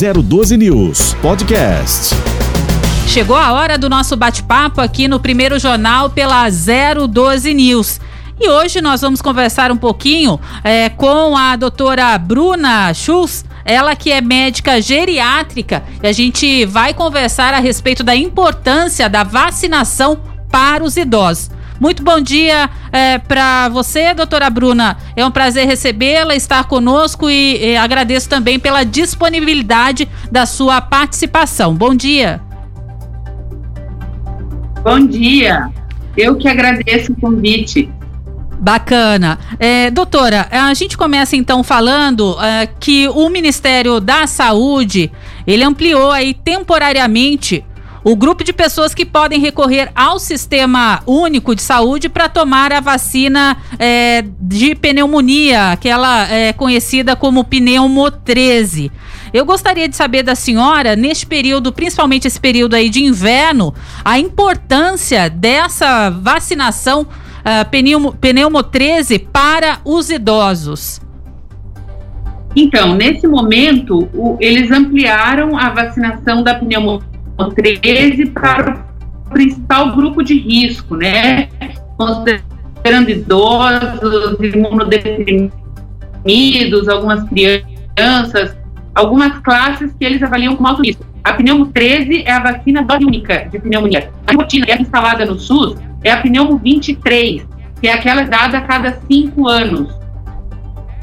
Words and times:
012 0.00 0.56
News 0.56 1.12
Podcast. 1.20 2.14
Chegou 3.06 3.36
a 3.36 3.52
hora 3.52 3.76
do 3.76 3.86
nosso 3.86 4.16
bate-papo 4.16 4.80
aqui 4.80 5.06
no 5.06 5.20
primeiro 5.20 5.58
jornal 5.58 6.08
pela 6.08 6.48
012 6.48 7.52
News. 7.52 8.00
E 8.40 8.48
hoje 8.48 8.80
nós 8.80 9.02
vamos 9.02 9.20
conversar 9.20 9.70
um 9.70 9.76
pouquinho 9.76 10.40
é, 10.64 10.88
com 10.88 11.36
a 11.36 11.54
doutora 11.54 12.16
Bruna 12.16 12.94
Schultz, 12.94 13.44
ela 13.62 13.94
que 13.94 14.10
é 14.10 14.22
médica 14.22 14.80
geriátrica, 14.80 15.82
e 16.02 16.06
a 16.06 16.12
gente 16.12 16.64
vai 16.64 16.94
conversar 16.94 17.52
a 17.52 17.58
respeito 17.58 18.02
da 18.02 18.16
importância 18.16 19.06
da 19.06 19.22
vacinação 19.22 20.18
para 20.50 20.82
os 20.82 20.96
idosos. 20.96 21.50
Muito 21.80 22.02
bom 22.02 22.20
dia 22.20 22.68
é, 22.92 23.16
para 23.16 23.70
você, 23.70 24.12
doutora 24.12 24.50
Bruna. 24.50 24.98
É 25.16 25.24
um 25.24 25.30
prazer 25.30 25.66
recebê-la, 25.66 26.36
estar 26.36 26.64
conosco 26.64 27.30
e, 27.30 27.56
e 27.56 27.76
agradeço 27.76 28.28
também 28.28 28.58
pela 28.58 28.84
disponibilidade 28.84 30.06
da 30.30 30.44
sua 30.44 30.82
participação. 30.82 31.74
Bom 31.74 31.94
dia. 31.94 32.38
Bom 34.84 35.06
dia. 35.06 35.70
Eu 36.14 36.36
que 36.36 36.48
agradeço 36.48 37.12
o 37.12 37.16
convite. 37.18 37.90
Bacana. 38.58 39.38
É, 39.58 39.90
doutora, 39.90 40.46
a 40.50 40.74
gente 40.74 40.98
começa 40.98 41.34
então 41.34 41.64
falando 41.64 42.36
é, 42.42 42.66
que 42.66 43.08
o 43.08 43.30
Ministério 43.30 44.00
da 44.00 44.26
Saúde 44.26 45.10
ele 45.46 45.64
ampliou 45.64 46.10
aí 46.10 46.34
temporariamente 46.34 47.64
o 48.02 48.16
grupo 48.16 48.42
de 48.42 48.52
pessoas 48.52 48.94
que 48.94 49.04
podem 49.04 49.40
recorrer 49.40 49.90
ao 49.94 50.18
Sistema 50.18 51.02
Único 51.06 51.54
de 51.54 51.62
Saúde 51.62 52.08
para 52.08 52.28
tomar 52.28 52.72
a 52.72 52.80
vacina 52.80 53.56
é, 53.78 54.24
de 54.40 54.74
pneumonia, 54.74 55.72
aquela 55.72 56.28
é, 56.30 56.52
conhecida 56.52 57.14
como 57.14 57.44
pneumo 57.44 58.10
13. 58.10 58.90
Eu 59.32 59.44
gostaria 59.44 59.88
de 59.88 59.94
saber 59.94 60.22
da 60.22 60.34
senhora, 60.34 60.96
neste 60.96 61.26
período, 61.26 61.72
principalmente 61.72 62.26
esse 62.26 62.40
período 62.40 62.74
aí 62.74 62.88
de 62.88 63.04
inverno, 63.04 63.74
a 64.04 64.18
importância 64.18 65.28
dessa 65.30 66.10
vacinação 66.10 67.02
uh, 67.02 67.68
pneumo, 67.70 68.12
pneumo 68.12 68.62
13 68.62 69.18
para 69.18 69.78
os 69.84 70.10
idosos. 70.10 71.00
Então, 72.56 72.96
nesse 72.96 73.28
momento, 73.28 74.08
o, 74.12 74.36
eles 74.40 74.72
ampliaram 74.72 75.56
a 75.56 75.70
vacinação 75.70 76.42
da 76.42 76.54
pneumo 76.54 77.00
13 77.48 78.26
para 78.26 78.84
o 79.26 79.30
principal 79.30 79.96
grupo 79.96 80.22
de 80.22 80.38
risco, 80.38 80.96
né? 80.96 81.48
Considerando 81.96 83.10
idosos, 83.10 84.38
imunodeprimidos, 84.40 86.88
algumas 86.88 87.26
crianças, 87.28 88.56
algumas 88.94 89.38
classes 89.38 89.92
que 89.98 90.04
eles 90.04 90.22
avaliam 90.22 90.54
com 90.56 90.66
alto 90.66 90.82
risco. 90.82 91.04
A 91.22 91.34
pneumo 91.34 91.66
13 91.66 92.22
é 92.24 92.32
a 92.32 92.40
vacina 92.40 92.82
dose 92.82 93.04
única 93.04 93.46
de 93.50 93.58
pneumonia. 93.58 94.10
A 94.26 94.32
rotina 94.32 94.64
que 94.64 94.72
é 94.72 94.80
instalada 94.80 95.26
no 95.26 95.38
SUS 95.38 95.76
é 96.02 96.10
a 96.10 96.16
pneumo 96.16 96.58
23, 96.58 97.46
que 97.80 97.88
é 97.88 97.92
aquela 97.92 98.22
dada 98.22 98.58
a 98.58 98.62
cada 98.62 98.98
cinco 99.06 99.48
anos. 99.48 99.88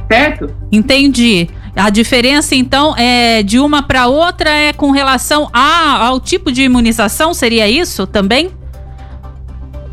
Certo? 0.07 0.49
Entendi. 0.71 1.49
A 1.77 1.91
diferença, 1.91 2.55
então, 2.55 2.95
é 2.97 3.43
de 3.43 3.59
uma 3.59 3.83
para 3.83 4.07
outra 4.07 4.49
é 4.49 4.73
com 4.73 4.89
relação 4.89 5.47
a, 5.53 6.07
ao 6.07 6.19
tipo 6.19 6.51
de 6.51 6.63
imunização, 6.63 7.35
seria 7.35 7.69
isso 7.69 8.07
também? 8.07 8.49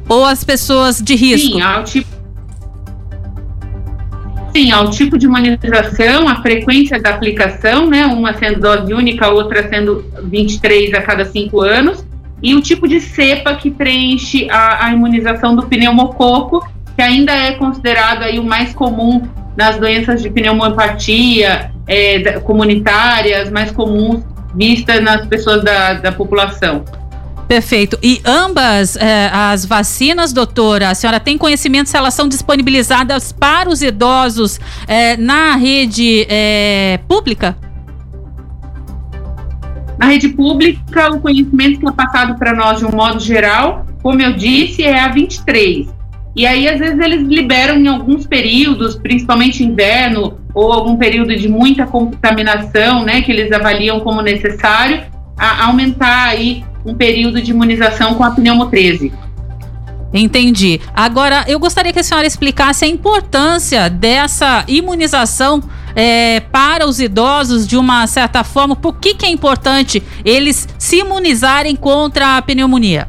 Ou 0.08 0.24
as 0.24 0.42
pessoas 0.42 0.98
de 0.98 1.14
risco? 1.14 1.52
Sim, 1.52 1.60
ao 1.60 1.84
tipo. 1.84 2.08
Sim, 4.56 4.72
ao 4.72 4.88
tipo 4.88 5.18
de 5.18 5.26
imunização, 5.26 6.26
a 6.26 6.40
frequência 6.40 6.98
da 6.98 7.10
aplicação, 7.10 7.86
né? 7.86 8.06
Uma 8.06 8.32
sendo 8.32 8.60
dose 8.60 8.94
única, 8.94 9.26
a 9.26 9.30
outra 9.30 9.68
sendo 9.68 10.06
23 10.22 10.94
a 10.94 11.02
cada 11.02 11.26
cinco 11.26 11.60
anos. 11.60 12.02
E 12.42 12.54
o 12.54 12.62
tipo 12.62 12.88
de 12.88 12.98
cepa 12.98 13.56
que 13.56 13.70
preenche 13.70 14.48
a, 14.50 14.86
a 14.86 14.92
imunização 14.92 15.54
do 15.54 15.64
pneumococo, 15.64 16.66
que 16.96 17.02
ainda 17.02 17.32
é 17.32 17.52
considerado 17.52 18.22
aí 18.22 18.38
o 18.38 18.44
mais 18.44 18.72
comum 18.72 19.22
nas 19.56 19.78
doenças 19.78 20.22
de 20.22 20.30
pneumopatia 20.30 21.70
é, 21.86 22.38
comunitárias 22.40 23.50
mais 23.50 23.70
comuns 23.70 24.22
vistas 24.54 25.02
nas 25.02 25.26
pessoas 25.26 25.62
da, 25.64 25.94
da 25.94 26.12
população. 26.12 26.84
Perfeito. 27.46 27.98
E 28.02 28.20
ambas 28.24 28.96
é, 28.96 29.30
as 29.32 29.66
vacinas, 29.66 30.32
doutora, 30.32 30.90
a 30.90 30.94
senhora 30.94 31.20
tem 31.20 31.36
conhecimento 31.36 31.90
se 31.90 31.96
elas 31.96 32.14
são 32.14 32.26
disponibilizadas 32.26 33.32
para 33.32 33.68
os 33.68 33.82
idosos 33.82 34.58
é, 34.86 35.16
na 35.16 35.54
rede 35.56 36.26
é, 36.28 36.98
pública? 37.06 37.56
Na 39.98 40.06
rede 40.06 40.28
pública, 40.30 41.12
o 41.12 41.20
conhecimento 41.20 41.80
que 41.80 41.88
é 41.88 41.92
passado 41.92 42.36
para 42.38 42.54
nós 42.54 42.78
de 42.78 42.86
um 42.86 42.90
modo 42.90 43.20
geral, 43.20 43.86
como 44.02 44.20
eu 44.20 44.32
disse, 44.32 44.82
é 44.82 45.00
a 45.00 45.08
23. 45.08 45.88
E 46.36 46.46
aí, 46.46 46.68
às 46.68 46.80
vezes, 46.80 46.98
eles 46.98 47.22
liberam 47.22 47.76
em 47.76 47.86
alguns 47.86 48.26
períodos, 48.26 48.96
principalmente 48.96 49.62
inverno, 49.62 50.38
ou 50.52 50.72
algum 50.72 50.96
período 50.96 51.34
de 51.36 51.48
muita 51.48 51.86
contaminação, 51.86 53.04
né, 53.04 53.22
que 53.22 53.30
eles 53.30 53.52
avaliam 53.52 54.00
como 54.00 54.20
necessário, 54.20 55.02
a 55.36 55.66
aumentar 55.66 56.28
aí 56.28 56.64
um 56.84 56.94
período 56.94 57.40
de 57.40 57.50
imunização 57.50 58.14
com 58.14 58.24
a 58.24 58.30
pneumo 58.30 58.66
13. 58.66 59.12
Entendi. 60.12 60.80
Agora, 60.94 61.44
eu 61.48 61.58
gostaria 61.58 61.92
que 61.92 61.98
a 61.98 62.04
senhora 62.04 62.26
explicasse 62.26 62.84
a 62.84 62.88
importância 62.88 63.90
dessa 63.90 64.64
imunização 64.68 65.60
é, 65.96 66.40
para 66.40 66.86
os 66.86 67.00
idosos 67.00 67.66
de 67.66 67.76
uma 67.76 68.06
certa 68.06 68.44
forma. 68.44 68.76
Por 68.76 68.98
que, 68.98 69.14
que 69.14 69.26
é 69.26 69.28
importante 69.28 70.02
eles 70.24 70.68
se 70.78 70.98
imunizarem 70.98 71.74
contra 71.74 72.36
a 72.36 72.42
pneumonia? 72.42 73.08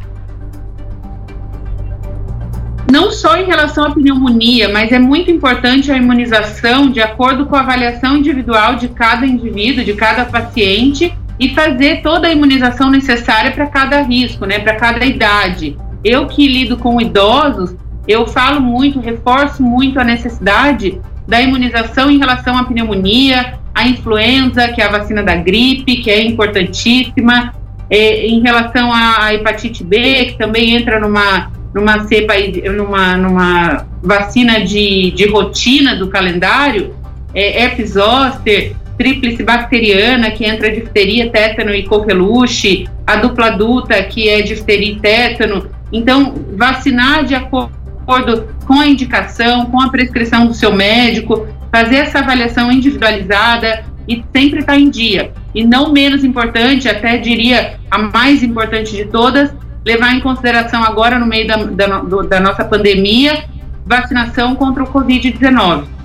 Não 2.92 3.12
só 3.12 3.38
em 3.38 3.46
relação 3.46 3.86
à 3.86 3.92
pneumonia, 3.92 4.70
mas 4.70 4.92
é 4.92 5.00
muito 5.00 5.32
importante 5.32 5.92
a 5.92 5.98
imunização 5.98 6.90
de 6.90 7.02
acordo 7.02 7.46
com 7.46 7.56
a 7.56 7.62
avaliação 7.62 8.18
individual 8.18 8.76
de 8.76 8.90
cada 8.90 9.26
indivíduo, 9.26 9.84
de 9.84 9.94
cada 9.94 10.26
paciente, 10.26 11.14
e 11.40 11.54
fazer 11.54 12.02
toda 12.02 12.28
a 12.28 12.32
imunização 12.32 12.90
necessária 12.90 13.52
para 13.52 13.68
cada 13.68 14.02
risco, 14.02 14.46
né, 14.46 14.60
para 14.60 14.76
cada 14.76 15.06
idade. 15.06 15.78
Eu 16.04 16.28
que 16.28 16.48
lido 16.48 16.78
com 16.78 17.02
idosos, 17.02 17.76
eu 18.08 18.28
falo 18.28 18.62
muito, 18.62 19.00
reforço 19.00 19.62
muito 19.62 20.00
a 20.00 20.04
necessidade 20.04 21.02
da 21.28 21.42
imunização 21.42 22.10
em 22.10 22.20
relação 22.20 22.58
à 22.58 22.64
pneumonia, 22.64 23.56
à 23.74 23.88
influenza, 23.88 24.68
que 24.70 24.82
é 24.82 24.86
a 24.86 24.92
vacina 24.92 25.24
da 25.24 25.36
gripe, 25.36 25.98
que 25.98 26.10
é 26.10 26.24
importantíssima, 26.24 27.54
é, 27.90 28.28
em 28.28 28.42
relação 28.42 28.92
à 28.94 29.34
hepatite 29.34 29.84
B, 29.84 30.26
que 30.26 30.38
também 30.38 30.76
entra 30.76 31.00
numa 31.00 31.52
numa 31.76 32.08
cepa, 32.08 32.34
numa, 32.72 33.18
numa 33.18 33.86
vacina 34.02 34.62
de, 34.62 35.12
de 35.12 35.28
rotina 35.28 35.94
do 35.94 36.08
calendário, 36.08 36.96
é, 37.34 37.64
herpes 37.64 37.92
zoster, 37.92 38.74
tríplice 38.98 39.44
bacteriana, 39.44 40.32
que 40.32 40.46
entra 40.46 40.72
difteria, 40.72 41.30
tétano 41.30 41.76
e 41.76 41.84
coqueluche, 41.84 42.88
a 43.06 43.18
dupla 43.18 43.48
adulta, 43.48 44.02
que 44.04 44.30
é 44.30 44.42
difteria 44.42 44.94
e 44.94 45.00
tétano. 45.02 45.70
Então, 45.92 46.34
vacinar 46.56 47.26
de 47.26 47.36
acordo 47.36 48.48
com 48.66 48.80
a 48.80 48.88
indicação, 48.88 49.66
com 49.66 49.82
a 49.82 49.90
prescrição 49.90 50.48
do 50.48 50.54
seu 50.54 50.74
médico, 50.74 51.46
fazer 51.70 51.98
essa 51.98 52.20
avaliação 52.20 52.72
individualizada 52.72 53.84
e 54.08 54.24
sempre 54.34 54.60
estar 54.62 54.74
tá 54.74 54.80
em 54.80 54.90
dia. 54.90 55.34
E 55.54 55.66
não 55.66 55.92
menos 55.92 56.24
importante, 56.24 56.88
até 56.88 57.18
diria 57.18 57.76
a 57.92 57.98
mais 57.98 58.42
importante 58.44 58.96
de 58.96 59.06
todas, 59.06 59.52
levar 59.86 60.14
em 60.16 60.20
consideração 60.20 60.84
agora, 60.84 61.20
no 61.20 61.26
meio 61.26 61.48
da, 61.48 61.58
da, 61.58 61.88
da 62.24 62.40
nossa 62.40 62.66
pandemia, 62.66 63.46
vacinação 63.86 64.56
contra 64.56 64.84
o 64.84 64.88
Covid-19. 64.88 65.96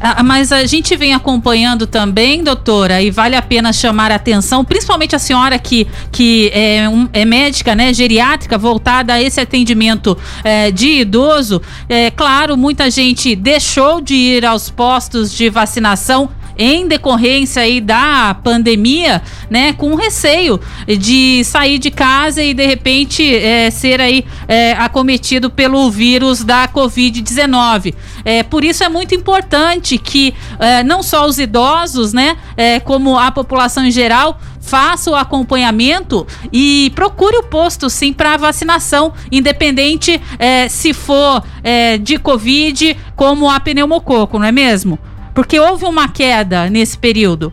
Ah, 0.00 0.22
mas 0.22 0.52
a 0.52 0.66
gente 0.66 0.94
vem 0.94 1.14
acompanhando 1.14 1.86
também, 1.86 2.44
doutora, 2.44 3.00
e 3.00 3.10
vale 3.10 3.34
a 3.34 3.40
pena 3.40 3.72
chamar 3.72 4.12
a 4.12 4.16
atenção, 4.16 4.62
principalmente 4.64 5.16
a 5.16 5.18
senhora 5.18 5.58
que, 5.58 5.86
que 6.12 6.50
é, 6.52 6.86
um, 6.88 7.08
é 7.12 7.24
médica, 7.24 7.74
né, 7.74 7.94
geriátrica, 7.94 8.58
voltada 8.58 9.14
a 9.14 9.22
esse 9.22 9.40
atendimento 9.40 10.16
é, 10.44 10.70
de 10.70 11.00
idoso. 11.00 11.62
É 11.88 12.10
claro, 12.10 12.56
muita 12.56 12.90
gente 12.90 13.34
deixou 13.34 14.00
de 14.00 14.14
ir 14.14 14.44
aos 14.44 14.68
postos 14.68 15.32
de 15.32 15.48
vacinação 15.48 16.28
em 16.58 16.86
decorrência 16.86 17.62
aí 17.62 17.80
da 17.80 18.36
pandemia, 18.42 19.22
né, 19.50 19.72
com 19.72 19.94
receio 19.94 20.60
de 20.98 21.42
sair 21.44 21.78
de 21.78 21.90
casa 21.90 22.42
e 22.42 22.54
de 22.54 22.66
repente 22.66 23.34
é, 23.34 23.70
ser 23.70 24.00
aí 24.00 24.24
é, 24.48 24.72
acometido 24.72 25.50
pelo 25.50 25.90
vírus 25.90 26.42
da 26.42 26.68
Covid-19. 26.68 27.94
É, 28.24 28.42
por 28.42 28.64
isso 28.64 28.82
é 28.82 28.88
muito 28.88 29.14
importante 29.14 29.98
que 29.98 30.34
é, 30.58 30.82
não 30.82 31.02
só 31.02 31.26
os 31.26 31.38
idosos, 31.38 32.12
né, 32.12 32.36
é, 32.56 32.80
como 32.80 33.18
a 33.18 33.30
população 33.30 33.84
em 33.84 33.90
geral, 33.90 34.40
faça 34.66 35.10
o 35.10 35.14
acompanhamento 35.14 36.26
e 36.52 36.90
procure 36.94 37.36
o 37.36 37.44
posto 37.44 37.88
sim 37.88 38.12
para 38.12 38.36
vacinação, 38.36 39.12
independente 39.30 40.20
é, 40.38 40.68
se 40.68 40.92
for 40.92 41.42
é, 41.62 41.96
de 41.98 42.18
Covid 42.18 42.96
como 43.14 43.48
a 43.48 43.60
pneumococo, 43.60 44.38
não 44.38 44.46
é 44.46 44.52
mesmo? 44.52 44.98
Porque 45.36 45.60
houve 45.60 45.84
uma 45.84 46.08
queda 46.08 46.70
nesse 46.70 46.96
período. 46.96 47.52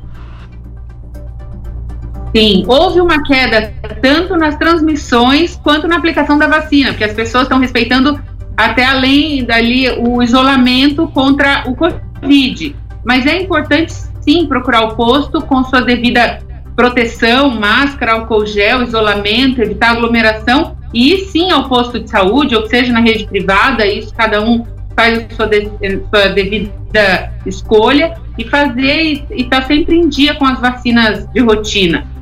Sim, 2.34 2.64
houve 2.66 3.02
uma 3.02 3.22
queda 3.24 3.74
tanto 4.02 4.38
nas 4.38 4.56
transmissões 4.56 5.60
quanto 5.62 5.86
na 5.86 5.98
aplicação 5.98 6.38
da 6.38 6.48
vacina, 6.48 6.92
porque 6.92 7.04
as 7.04 7.14
pessoas 7.14 7.44
estão 7.44 7.60
respeitando 7.60 8.18
até 8.56 8.86
além 8.86 9.44
dali 9.44 9.90
o 10.00 10.24
isolamento 10.24 11.10
contra 11.10 11.66
o 11.68 11.76
Covid. 11.76 12.74
Mas 13.04 13.26
é 13.26 13.42
importante 13.42 13.94
sim 14.22 14.48
procurar 14.48 14.84
o 14.86 14.96
posto 14.96 15.42
com 15.42 15.62
sua 15.66 15.82
devida 15.82 16.40
proteção, 16.78 17.50
máscara, 17.50 18.14
álcool 18.14 18.46
gel, 18.46 18.82
isolamento, 18.82 19.62
evitar 19.62 19.92
aglomeração 19.92 20.78
e 20.94 21.16
ir 21.16 21.26
sim 21.26 21.52
ao 21.52 21.68
posto 21.68 22.00
de 22.00 22.10
saúde, 22.10 22.56
ou 22.56 22.66
seja 22.66 22.94
na 22.94 23.02
rede 23.02 23.28
privada, 23.28 23.86
isso 23.86 24.14
cada 24.16 24.42
um 24.42 24.66
faz 24.96 25.26
sua, 25.36 25.48
de, 25.48 25.70
sua 26.10 26.30
devida 26.30 27.34
escolha 27.46 28.16
e 28.38 28.48
fazer 28.48 29.26
e 29.32 29.42
estar 29.42 29.62
tá 29.62 29.68
sempre 29.68 29.96
em 29.96 30.08
dia 30.08 30.36
com 30.36 30.46
as 30.46 30.60
vacinas 30.60 31.28
de 31.34 31.42
rotina. 31.42 32.14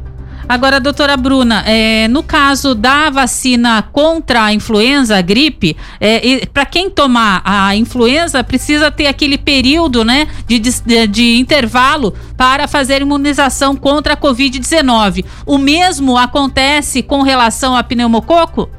Agora, 0.51 0.81
doutora 0.81 1.15
Bruna, 1.15 1.63
é, 1.65 2.09
no 2.09 2.21
caso 2.21 2.75
da 2.75 3.09
vacina 3.09 3.81
contra 3.81 4.43
a 4.43 4.53
influenza, 4.53 5.17
a 5.17 5.21
gripe, 5.21 5.77
é, 5.97 6.45
para 6.45 6.65
quem 6.65 6.89
tomar 6.89 7.41
a 7.45 7.73
influenza, 7.73 8.43
precisa 8.43 8.91
ter 8.91 9.07
aquele 9.07 9.37
período 9.37 10.03
né, 10.03 10.27
de, 10.45 10.59
de, 10.59 11.07
de 11.07 11.37
intervalo 11.37 12.13
para 12.35 12.67
fazer 12.67 13.01
imunização 13.01 13.77
contra 13.77 14.15
a 14.15 14.17
Covid-19. 14.17 15.23
O 15.45 15.57
mesmo 15.57 16.17
acontece 16.17 17.01
com 17.01 17.21
relação 17.21 17.73
a 17.73 17.81
pneumococo? 17.81 18.69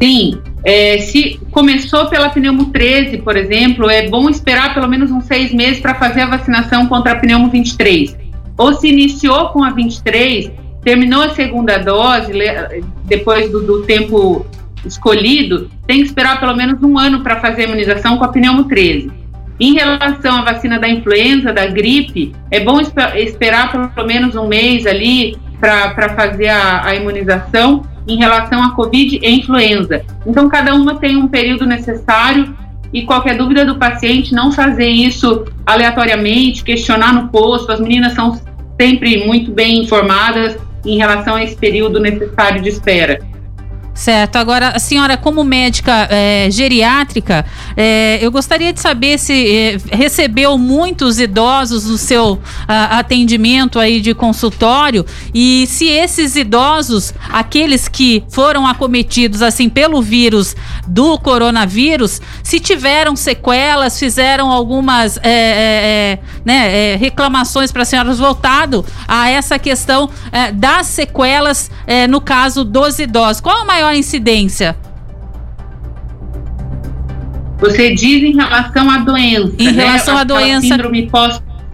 Sim, 0.00 0.40
é, 0.68 0.98
se 0.98 1.38
começou 1.52 2.06
pela 2.06 2.28
pneumo 2.28 2.66
13, 2.72 3.18
por 3.18 3.36
exemplo, 3.36 3.88
é 3.88 4.08
bom 4.08 4.28
esperar 4.28 4.74
pelo 4.74 4.88
menos 4.88 5.12
uns 5.12 5.24
seis 5.24 5.54
meses 5.54 5.78
para 5.78 5.94
fazer 5.94 6.22
a 6.22 6.26
vacinação 6.26 6.88
contra 6.88 7.12
a 7.12 7.14
pneumo 7.14 7.48
23 7.48 8.16
ou 8.58 8.74
se 8.74 8.88
iniciou 8.88 9.50
com 9.50 9.62
a 9.62 9.70
23, 9.70 10.50
terminou 10.82 11.22
a 11.22 11.34
segunda 11.34 11.78
dose, 11.78 12.32
depois 13.04 13.48
do, 13.50 13.60
do 13.60 13.82
tempo 13.82 14.44
escolhido, 14.84 15.70
tem 15.86 15.98
que 15.98 16.06
esperar 16.06 16.40
pelo 16.40 16.56
menos 16.56 16.82
um 16.82 16.98
ano 16.98 17.20
para 17.20 17.40
fazer 17.40 17.62
a 17.62 17.64
imunização 17.66 18.16
com 18.18 18.24
a 18.24 18.28
pneumo 18.28 18.64
13. 18.64 19.10
Em 19.60 19.74
relação 19.74 20.36
à 20.36 20.42
vacina 20.42 20.80
da 20.80 20.88
influenza, 20.88 21.52
da 21.52 21.66
gripe, 21.66 22.34
é 22.50 22.58
bom 22.58 22.80
esperar 22.80 23.70
pelo 23.94 24.06
menos 24.06 24.34
um 24.34 24.48
mês 24.48 24.84
ali 24.84 25.36
para 25.60 26.08
fazer 26.14 26.48
a, 26.48 26.86
a, 26.86 26.94
imunização 26.96 27.82
em 28.06 28.16
relação 28.16 28.62
à 28.62 28.70
Covid 28.70 29.18
e 29.22 29.30
influenza. 29.30 30.02
Então, 30.26 30.48
cada 30.48 30.74
uma 30.74 30.96
tem 30.96 31.16
um 31.16 31.28
período 31.28 31.66
necessário 31.66 32.56
e 32.92 33.02
qualquer 33.02 33.36
dúvida 33.36 33.64
do 33.64 33.76
paciente, 33.76 34.34
não 34.34 34.52
fazer 34.52 34.88
isso 34.88 35.44
aleatoriamente, 35.64 36.62
questionar 36.62 37.12
no 37.12 37.28
posto. 37.28 37.72
As 37.72 37.80
meninas 37.80 38.12
são 38.12 38.40
sempre 38.80 39.26
muito 39.26 39.50
bem 39.50 39.82
informadas 39.82 40.56
em 40.84 40.96
relação 40.96 41.34
a 41.34 41.42
esse 41.42 41.56
período 41.56 41.98
necessário 41.98 42.62
de 42.62 42.68
espera. 42.68 43.20
Certo. 43.96 44.36
Agora, 44.36 44.68
a 44.76 44.78
senhora, 44.78 45.16
como 45.16 45.42
médica 45.42 46.06
é, 46.10 46.48
geriátrica, 46.50 47.46
é, 47.74 48.18
eu 48.20 48.30
gostaria 48.30 48.70
de 48.70 48.78
saber 48.78 49.18
se 49.18 49.32
é, 49.32 49.96
recebeu 49.96 50.58
muitos 50.58 51.18
idosos 51.18 51.86
no 51.86 51.96
seu 51.96 52.38
a, 52.68 52.98
atendimento 52.98 53.78
aí 53.78 54.02
de 54.02 54.12
consultório 54.12 55.04
e 55.34 55.66
se 55.66 55.88
esses 55.88 56.36
idosos, 56.36 57.14
aqueles 57.30 57.88
que 57.88 58.22
foram 58.28 58.66
acometidos 58.66 59.40
assim 59.40 59.66
pelo 59.66 60.02
vírus 60.02 60.54
do 60.86 61.18
coronavírus, 61.18 62.20
se 62.42 62.60
tiveram 62.60 63.16
sequelas, 63.16 63.98
fizeram 63.98 64.52
algumas 64.52 65.16
é, 65.16 65.22
é, 65.22 65.30
é, 65.30 66.18
né, 66.44 66.96
reclamações 66.96 67.72
para 67.72 67.80
as 67.80 67.88
senhoras 67.88 68.18
voltado 68.18 68.84
a 69.08 69.30
essa 69.30 69.58
questão 69.58 70.10
das 70.54 70.86
sequelas 70.86 71.70
no 72.10 72.20
caso 72.20 72.62
dos 72.62 72.98
idosos. 72.98 73.40
Qual 73.40 73.62
a 73.62 73.64
maior 73.64 73.85
maior 73.86 73.94
incidência? 73.94 74.76
Você 77.58 77.94
diz 77.94 78.22
em 78.22 78.34
relação 78.34 78.90
à 78.90 78.98
doença. 78.98 79.54
Em 79.58 79.72
né? 79.72 79.84
relação 79.84 80.16
à 80.16 80.24
doença. 80.24 80.66
Síndrome 80.66 81.08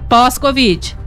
pós-Covid. 0.08 0.94
Pós 0.94 1.02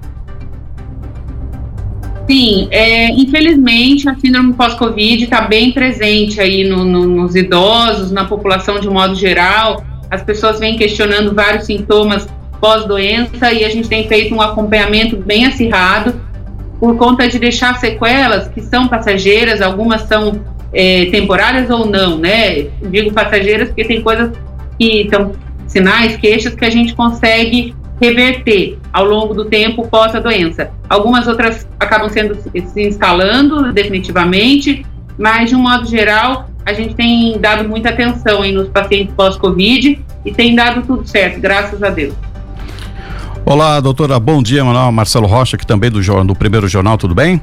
Sim, 2.28 2.68
é, 2.72 3.12
infelizmente 3.12 4.10
a 4.10 4.16
síndrome 4.16 4.54
pós-Covid 4.54 5.24
está 5.24 5.42
bem 5.42 5.72
presente 5.72 6.42
aí 6.42 6.68
no, 6.68 6.84
no, 6.84 7.06
nos 7.06 7.36
idosos, 7.36 8.12
na 8.12 8.26
população 8.26 8.80
de 8.80 8.90
modo 8.90 9.14
geral. 9.14 9.86
As 10.10 10.24
pessoas 10.24 10.60
vêm 10.60 10.76
questionando 10.76 11.34
vários 11.34 11.66
sintomas 11.66 12.28
pós-doença 12.60 13.54
e 13.54 13.64
a 13.64 13.70
gente 13.70 13.88
tem 13.88 14.08
feito 14.08 14.34
um 14.34 14.42
acompanhamento 14.42 15.18
bem 15.18 15.46
acirrado 15.46 16.20
por 16.80 16.98
conta 16.98 17.28
de 17.28 17.38
deixar 17.38 17.78
sequelas 17.78 18.48
que 18.48 18.62
são 18.62 18.88
passageiras, 18.88 19.62
algumas 19.62 20.02
são 20.02 20.42
é, 20.74 21.06
temporárias 21.06 21.70
ou 21.70 21.86
não, 21.86 22.18
né? 22.18 22.68
Digo 22.90 23.14
passageiras 23.14 23.70
porque 23.70 23.86
tem 23.86 24.02
coisas 24.02 24.32
que 24.80 25.08
são 25.10 25.32
sinais, 25.68 26.18
queixas 26.18 26.54
que 26.54 26.66
a 26.66 26.70
gente 26.70 26.94
consegue 26.96 27.76
reverter 28.02 28.78
ao 28.92 29.06
longo 29.06 29.34
do 29.34 29.46
tempo 29.46 29.88
pós 29.88 30.14
a 30.16 30.20
doença. 30.20 30.70
Algumas 30.90 31.28
outras 31.28 31.68
acabam 31.80 32.10
sendo 32.10 32.36
se 32.36 32.82
instalando 32.82 33.72
definitivamente, 33.72 34.86
mas 35.18 35.50
de 35.50 35.56
um 35.56 35.62
modo 35.62 35.86
geral 35.86 36.50
a 36.66 36.74
gente 36.74 36.96
tem 36.96 37.38
dado 37.40 37.68
muita 37.70 37.90
atenção 37.90 38.42
aí 38.42 38.52
nos 38.52 38.68
pacientes 38.70 39.14
pós-Covid 39.16 40.00
e 40.26 40.32
tem 40.32 40.56
dado 40.56 40.82
tudo 40.82 41.08
certo, 41.08 41.40
graças 41.40 41.82
a 41.84 41.90
Deus. 41.90 42.14
Olá, 43.46 43.80
doutora, 43.80 44.20
bom 44.20 44.42
dia, 44.42 44.66
Manuel 44.66 44.92
Marcelo 44.92 45.28
Rocha, 45.28 45.56
aqui 45.56 45.68
também 45.68 45.92
do, 45.92 46.02
do 46.24 46.36
Primeiro 46.36 46.68
Jornal, 46.68 46.98
tudo 46.98 47.14
bem? 47.14 47.40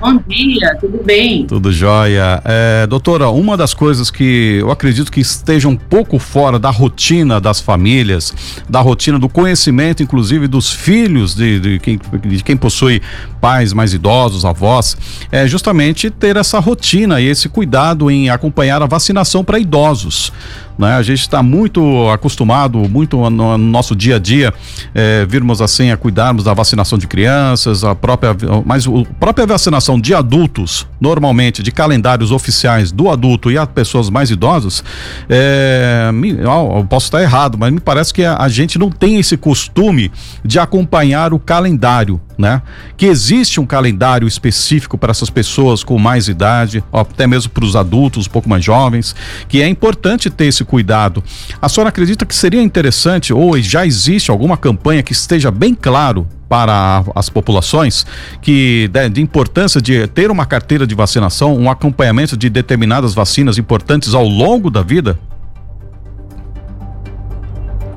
Bom 0.00 0.18
dia, 0.26 0.74
tudo 0.80 1.04
bem? 1.04 1.46
Tudo 1.46 1.70
jóia. 1.70 2.40
É, 2.42 2.86
doutora, 2.86 3.28
uma 3.28 3.54
das 3.54 3.74
coisas 3.74 4.10
que 4.10 4.56
eu 4.58 4.70
acredito 4.70 5.12
que 5.12 5.20
esteja 5.20 5.68
um 5.68 5.76
pouco 5.76 6.18
fora 6.18 6.58
da 6.58 6.70
rotina 6.70 7.38
das 7.38 7.60
famílias, 7.60 8.32
da 8.66 8.80
rotina 8.80 9.18
do 9.18 9.28
conhecimento, 9.28 10.02
inclusive 10.02 10.48
dos 10.48 10.72
filhos 10.72 11.34
de, 11.34 11.60
de, 11.60 11.78
quem, 11.78 12.00
de 12.26 12.42
quem 12.42 12.56
possui 12.56 13.02
pais 13.42 13.74
mais 13.74 13.92
idosos, 13.92 14.46
avós, 14.46 14.96
é 15.30 15.46
justamente 15.46 16.08
ter 16.08 16.34
essa 16.36 16.58
rotina 16.58 17.20
e 17.20 17.26
esse 17.26 17.50
cuidado 17.50 18.10
em 18.10 18.30
acompanhar 18.30 18.82
a 18.82 18.86
vacinação 18.86 19.44
para 19.44 19.58
idosos. 19.58 20.32
Né? 20.80 20.94
A 20.94 21.02
gente 21.02 21.20
está 21.20 21.42
muito 21.42 22.08
acostumado, 22.08 22.78
muito 22.88 23.18
no, 23.28 23.30
no, 23.30 23.58
nosso 23.58 23.94
dia 23.94 24.16
a 24.16 24.18
dia, 24.18 24.52
é, 24.94 25.26
virmos 25.26 25.60
assim 25.60 25.90
a 25.90 25.96
cuidarmos 25.96 26.42
da 26.42 26.54
vacinação 26.54 26.96
de 26.98 27.06
crianças, 27.06 27.84
a 27.84 27.94
própria, 27.94 28.34
mas 28.64 28.86
a 28.86 29.14
própria 29.20 29.46
vacinação 29.46 30.00
de 30.00 30.14
adultos, 30.14 30.86
normalmente 30.98 31.62
de 31.62 31.70
calendários 31.70 32.32
oficiais 32.32 32.90
do 32.90 33.10
adulto 33.10 33.50
e 33.50 33.58
as 33.58 33.68
pessoas 33.68 34.08
mais 34.08 34.30
idosas, 34.30 34.82
é, 35.28 36.10
eu 36.42 36.86
posso 36.88 37.06
estar 37.06 37.20
errado, 37.20 37.58
mas 37.58 37.70
me 37.70 37.80
parece 37.80 38.14
que 38.14 38.24
a, 38.24 38.38
a 38.38 38.48
gente 38.48 38.78
não 38.78 38.90
tem 38.90 39.18
esse 39.18 39.36
costume 39.36 40.10
de 40.42 40.58
acompanhar 40.58 41.34
o 41.34 41.38
calendário 41.38 42.18
né? 42.40 42.62
Que 42.96 43.06
existe 43.06 43.60
um 43.60 43.66
calendário 43.66 44.26
específico 44.26 44.98
para 44.98 45.10
essas 45.10 45.30
pessoas 45.30 45.84
com 45.84 45.98
mais 45.98 46.26
idade, 46.26 46.82
até 46.92 47.26
mesmo 47.26 47.50
para 47.50 47.64
os 47.64 47.76
adultos 47.76 48.26
um 48.26 48.30
pouco 48.30 48.48
mais 48.48 48.64
jovens, 48.64 49.14
que 49.48 49.62
é 49.62 49.68
importante 49.68 50.30
ter 50.30 50.46
esse 50.46 50.64
cuidado. 50.64 51.22
A 51.60 51.68
senhora 51.68 51.90
acredita 51.90 52.26
que 52.26 52.34
seria 52.34 52.62
interessante 52.62 53.32
ou 53.32 53.60
já 53.60 53.86
existe 53.86 54.30
alguma 54.30 54.56
campanha 54.56 55.02
que 55.02 55.12
esteja 55.12 55.50
bem 55.50 55.74
claro 55.74 56.26
para 56.48 57.04
as 57.14 57.28
populações 57.28 58.04
que 58.42 58.90
de, 58.92 59.08
de, 59.08 59.22
importância 59.22 59.80
de 59.80 60.08
ter 60.08 60.32
uma 60.32 60.44
carteira 60.44 60.84
de 60.84 60.96
vacinação, 60.96 61.56
um 61.56 61.70
acompanhamento 61.70 62.36
de 62.36 62.50
determinadas 62.50 63.14
vacinas 63.14 63.56
importantes 63.56 64.14
ao 64.14 64.26
longo 64.26 64.68
da 64.68 64.82
vida? 64.82 65.16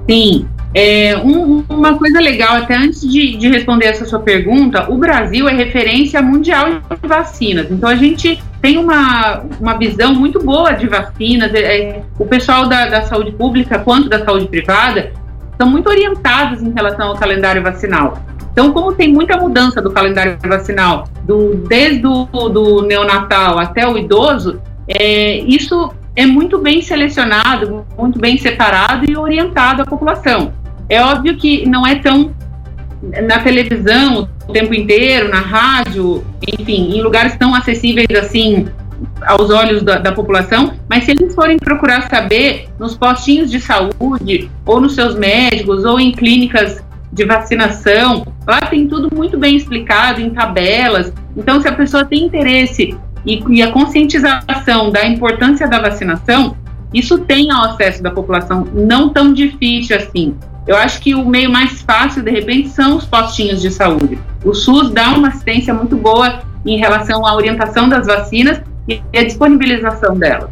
Sim, 0.07 0.45
é, 0.73 1.15
um, 1.17 1.63
uma 1.69 1.97
coisa 1.97 2.19
legal, 2.19 2.55
até 2.55 2.75
antes 2.75 3.01
de, 3.01 3.37
de, 3.37 3.47
responder 3.47 3.85
essa 3.85 4.05
sua 4.05 4.19
pergunta, 4.19 4.89
o 4.91 4.97
Brasil 4.97 5.47
é 5.47 5.53
referência 5.53 6.19
mundial 6.21 6.67
em 6.67 6.81
vacinas. 7.07 7.69
Então 7.69 7.87
a 7.87 7.95
gente 7.95 8.41
tem 8.59 8.77
uma, 8.77 9.43
uma 9.59 9.77
visão 9.77 10.15
muito 10.15 10.39
boa 10.39 10.73
de 10.73 10.87
vacinas. 10.87 11.53
É, 11.53 11.59
é, 11.59 12.03
o 12.17 12.25
pessoal 12.25 12.67
da, 12.67 12.87
da 12.87 13.03
saúde 13.03 13.31
pública 13.33 13.77
quanto 13.79 14.09
da 14.09 14.25
saúde 14.25 14.47
privada 14.47 15.11
são 15.61 15.69
muito 15.69 15.87
orientados 15.87 16.63
em 16.63 16.71
relação 16.71 17.09
ao 17.09 17.15
calendário 17.15 17.61
vacinal. 17.61 18.17
Então, 18.51 18.71
como 18.71 18.93
tem 18.93 19.11
muita 19.13 19.37
mudança 19.37 19.81
do 19.81 19.91
calendário 19.91 20.37
vacinal, 20.43 21.07
do, 21.23 21.55
desde 21.67 22.05
o 22.05 22.25
do 22.49 22.81
neonatal 22.83 23.59
até 23.59 23.87
o 23.87 23.97
idoso, 23.97 24.59
é, 24.87 25.37
isso 25.37 25.91
é 26.15 26.25
muito 26.25 26.57
bem 26.59 26.81
selecionado, 26.81 27.85
muito 27.97 28.19
bem 28.19 28.37
separado 28.37 29.09
e 29.09 29.15
orientado 29.15 29.83
à 29.83 29.85
população. 29.85 30.62
É 30.89 31.01
óbvio 31.01 31.37
que 31.37 31.67
não 31.67 31.85
é 31.85 31.95
tão 31.95 32.33
na 33.27 33.39
televisão 33.39 34.29
o 34.47 34.53
tempo 34.53 34.73
inteiro, 34.73 35.29
na 35.29 35.39
rádio, 35.39 36.23
enfim, 36.47 36.95
em 36.95 37.01
lugares 37.01 37.35
tão 37.37 37.53
acessíveis 37.53 38.07
assim 38.17 38.65
aos 39.25 39.49
olhos 39.49 39.83
da, 39.83 39.97
da, 39.97 40.13
população, 40.13 40.73
mas 40.89 41.03
se 41.03 41.11
eles 41.11 41.35
forem 41.35 41.57
procurar 41.57 42.07
saber 42.09 42.69
nos 42.79 42.95
postinhos 42.95 43.51
de 43.51 43.59
saúde, 43.59 44.49
ou 44.65 44.79
nos 44.79 44.95
seus 44.95 45.15
médicos, 45.15 45.83
ou 45.83 45.99
em 45.99 46.13
clínicas 46.13 46.81
de 47.11 47.25
vacinação, 47.25 48.23
Lá 48.45 48.61
tem 48.61 48.87
tudo 48.87 49.09
muito 49.15 49.37
bem 49.37 49.55
explicado 49.55 50.21
em 50.21 50.29
tabelas. 50.29 51.13
Então, 51.35 51.61
se 51.61 51.67
a 51.67 51.71
pessoa 51.71 52.03
tem 52.03 52.25
interesse 52.25 52.95
e, 53.25 53.43
e 53.49 53.61
a 53.61 53.71
conscientização 53.71 54.91
da 54.91 55.05
importância 55.05 55.67
da 55.67 55.79
vacinação, 55.79 56.55
isso 56.93 57.19
tem 57.19 57.49
ao 57.51 57.65
acesso 57.65 58.03
da 58.03 58.11
população, 58.11 58.67
não 58.73 59.09
tão 59.09 59.33
difícil 59.33 59.95
assim. 59.95 60.35
Eu 60.65 60.77
acho 60.77 61.01
que 61.01 61.13
o 61.13 61.25
meio 61.25 61.51
mais 61.51 61.81
fácil, 61.81 62.23
de 62.23 62.31
repente, 62.31 62.69
são 62.69 62.95
os 62.95 63.05
postinhos 63.05 63.61
de 63.61 63.69
saúde. 63.69 64.17
O 64.45 64.53
SUS 64.53 64.91
dá 64.91 65.09
uma 65.09 65.27
assistência 65.27 65.73
muito 65.73 65.97
boa 65.97 66.41
em 66.65 66.77
relação 66.77 67.25
à 67.25 67.35
orientação 67.35 67.89
das 67.89 68.07
vacinas 68.07 68.61
e 68.87 69.01
a 69.17 69.23
disponibilização 69.23 70.17
delas. 70.17 70.49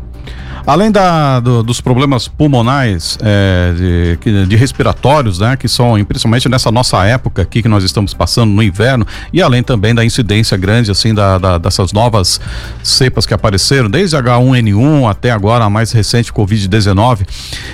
Além 0.66 0.92
da, 0.92 1.40
do, 1.40 1.64
dos 1.64 1.82
problemas 1.82 2.28
pulmonais, 2.28 3.18
é, 3.22 4.18
de, 4.18 4.46
de, 4.46 4.56
respiratórios, 4.56 5.40
né, 5.40 5.56
que 5.56 5.68
são, 5.68 5.94
principalmente 6.06 6.48
nessa 6.48 6.72
nossa 6.72 7.04
época 7.06 7.42
aqui 7.42 7.62
que 7.62 7.68
nós 7.68 7.84
estamos 7.84 8.14
passando 8.14 8.52
no 8.52 8.62
inverno, 8.62 9.06
e 9.34 9.42
além 9.42 9.64
também 9.64 9.96
da 9.96 10.06
incidência 10.06 10.56
grande, 10.58 10.92
assim, 10.92 11.14
da, 11.14 11.38
da 11.38 11.58
dessas 11.58 11.92
novas 11.92 12.40
cepas 12.84 13.26
que 13.26 13.34
apareceram, 13.34 13.90
desde 13.90 14.16
H1N1 14.16 15.10
até 15.10 15.32
agora 15.32 15.66
a 15.66 15.70
mais 15.70 15.92
recente 15.92 16.32
Covid-19, 16.32 17.28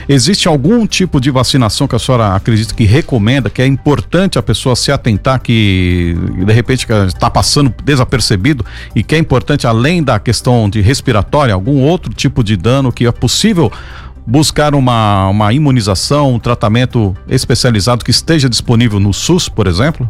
existe 0.08 0.48
algum 0.48 0.88
tipo 0.88 1.20
de 1.20 1.30
vacinação 1.30 1.88
que 1.88 1.96
a 1.96 2.00
senhora 2.00 2.36
acredita 2.36 2.74
que 2.74 2.86
recomenda, 2.86 3.50
que 3.50 3.62
é 3.62 3.68
importante 3.68 4.40
a 4.40 4.44
pessoa 4.44 4.76
se 4.76 4.92
atentar, 4.92 5.42
que 5.42 6.18
de 6.46 6.54
repente 6.54 6.88
está 7.08 7.30
passando 7.30 7.74
desapercebido 7.84 8.66
e 8.96 9.04
que 9.04 9.16
é 9.16 9.18
importante, 9.18 9.68
além 9.68 10.02
da 10.02 10.20
questão 10.20 10.70
de 10.70 10.82
respiratória, 10.82 11.54
algum 11.54 11.82
outro 11.82 12.14
tipo 12.14 12.44
de 12.44 12.56
dano? 12.56 12.77
Que 12.92 13.06
é 13.06 13.12
possível 13.12 13.72
buscar 14.28 14.76
uma, 14.76 15.30
uma 15.30 15.54
imunização, 15.54 16.34
um 16.34 16.40
tratamento 16.40 17.16
especializado 17.30 18.04
que 18.04 18.12
esteja 18.12 18.50
disponível 18.50 19.00
no 19.00 19.14
SUS, 19.14 19.48
por 19.48 19.68
exemplo? 19.68 20.10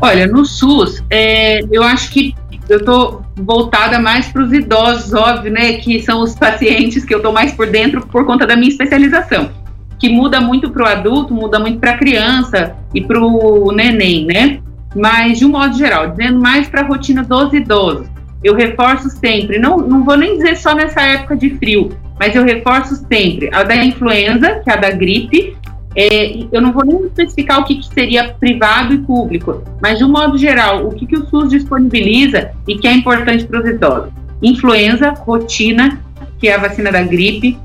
Olha, 0.00 0.26
no 0.26 0.44
SUS, 0.44 1.02
é, 1.08 1.60
eu 1.72 1.82
acho 1.82 2.10
que 2.10 2.34
eu 2.68 2.78
estou 2.78 3.22
voltada 3.34 3.98
mais 3.98 4.28
para 4.28 4.42
os 4.42 4.52
idosos, 4.52 5.14
óbvio, 5.14 5.50
né? 5.50 5.72
Que 5.74 6.02
são 6.02 6.20
os 6.20 6.34
pacientes 6.36 7.04
que 7.04 7.14
eu 7.14 7.18
estou 7.18 7.32
mais 7.32 7.52
por 7.52 7.66
dentro 7.66 8.06
por 8.06 8.26
conta 8.26 8.46
da 8.46 8.54
minha 8.54 8.68
especialização. 8.68 9.50
Que 9.98 10.08
muda 10.08 10.40
muito 10.40 10.70
para 10.70 10.84
o 10.84 10.86
adulto, 10.86 11.34
muda 11.34 11.58
muito 11.58 11.78
para 11.80 11.92
a 11.92 11.96
criança 11.96 12.76
e 12.94 13.00
para 13.00 13.18
o 13.18 13.72
neném, 13.72 14.26
né? 14.26 14.60
Mas, 14.94 15.38
de 15.38 15.46
um 15.46 15.48
modo 15.48 15.76
geral, 15.76 16.10
dizendo 16.10 16.38
mais 16.38 16.68
para 16.68 16.82
a 16.82 16.84
rotina 16.84 17.24
dos 17.24 17.52
idosos 17.52 18.06
eu 18.42 18.54
reforço 18.54 19.10
sempre, 19.10 19.58
não, 19.58 19.78
não 19.78 20.04
vou 20.04 20.16
nem 20.16 20.36
dizer 20.36 20.56
só 20.56 20.74
nessa 20.74 21.00
época 21.00 21.36
de 21.36 21.50
frio, 21.56 21.90
mas 22.18 22.34
eu 22.34 22.44
reforço 22.44 22.94
sempre 23.06 23.48
a 23.52 23.62
da 23.62 23.76
influenza, 23.76 24.60
que 24.60 24.70
é 24.70 24.72
a 24.72 24.76
da 24.76 24.90
gripe. 24.90 25.56
É, 25.96 26.44
eu 26.52 26.60
não 26.60 26.72
vou 26.72 26.84
nem 26.84 27.06
especificar 27.06 27.60
o 27.60 27.64
que, 27.64 27.76
que, 27.76 27.86
seria 27.86 28.32
privado 28.34 28.94
e 28.94 28.98
público, 28.98 29.64
mas 29.82 29.98
de 29.98 30.04
um 30.04 30.08
modo 30.08 30.38
geral, 30.38 30.86
o 30.86 30.94
que, 30.94 31.06
que 31.06 31.16
o 31.16 31.26
SUS 31.26 31.50
disponibiliza 31.50 32.52
e 32.68 32.76
que 32.76 32.86
é 32.86 32.92
importante 32.92 33.44
para 33.44 33.60
os 33.60 33.66
idosos. 33.66 34.12
Influenza, 34.40 35.10
rotina, 35.10 36.00
que 36.38 36.46
é 36.46 36.54
a 36.54 36.58
vacina 36.58 36.92
da 36.92 37.02
gripe. 37.02 37.58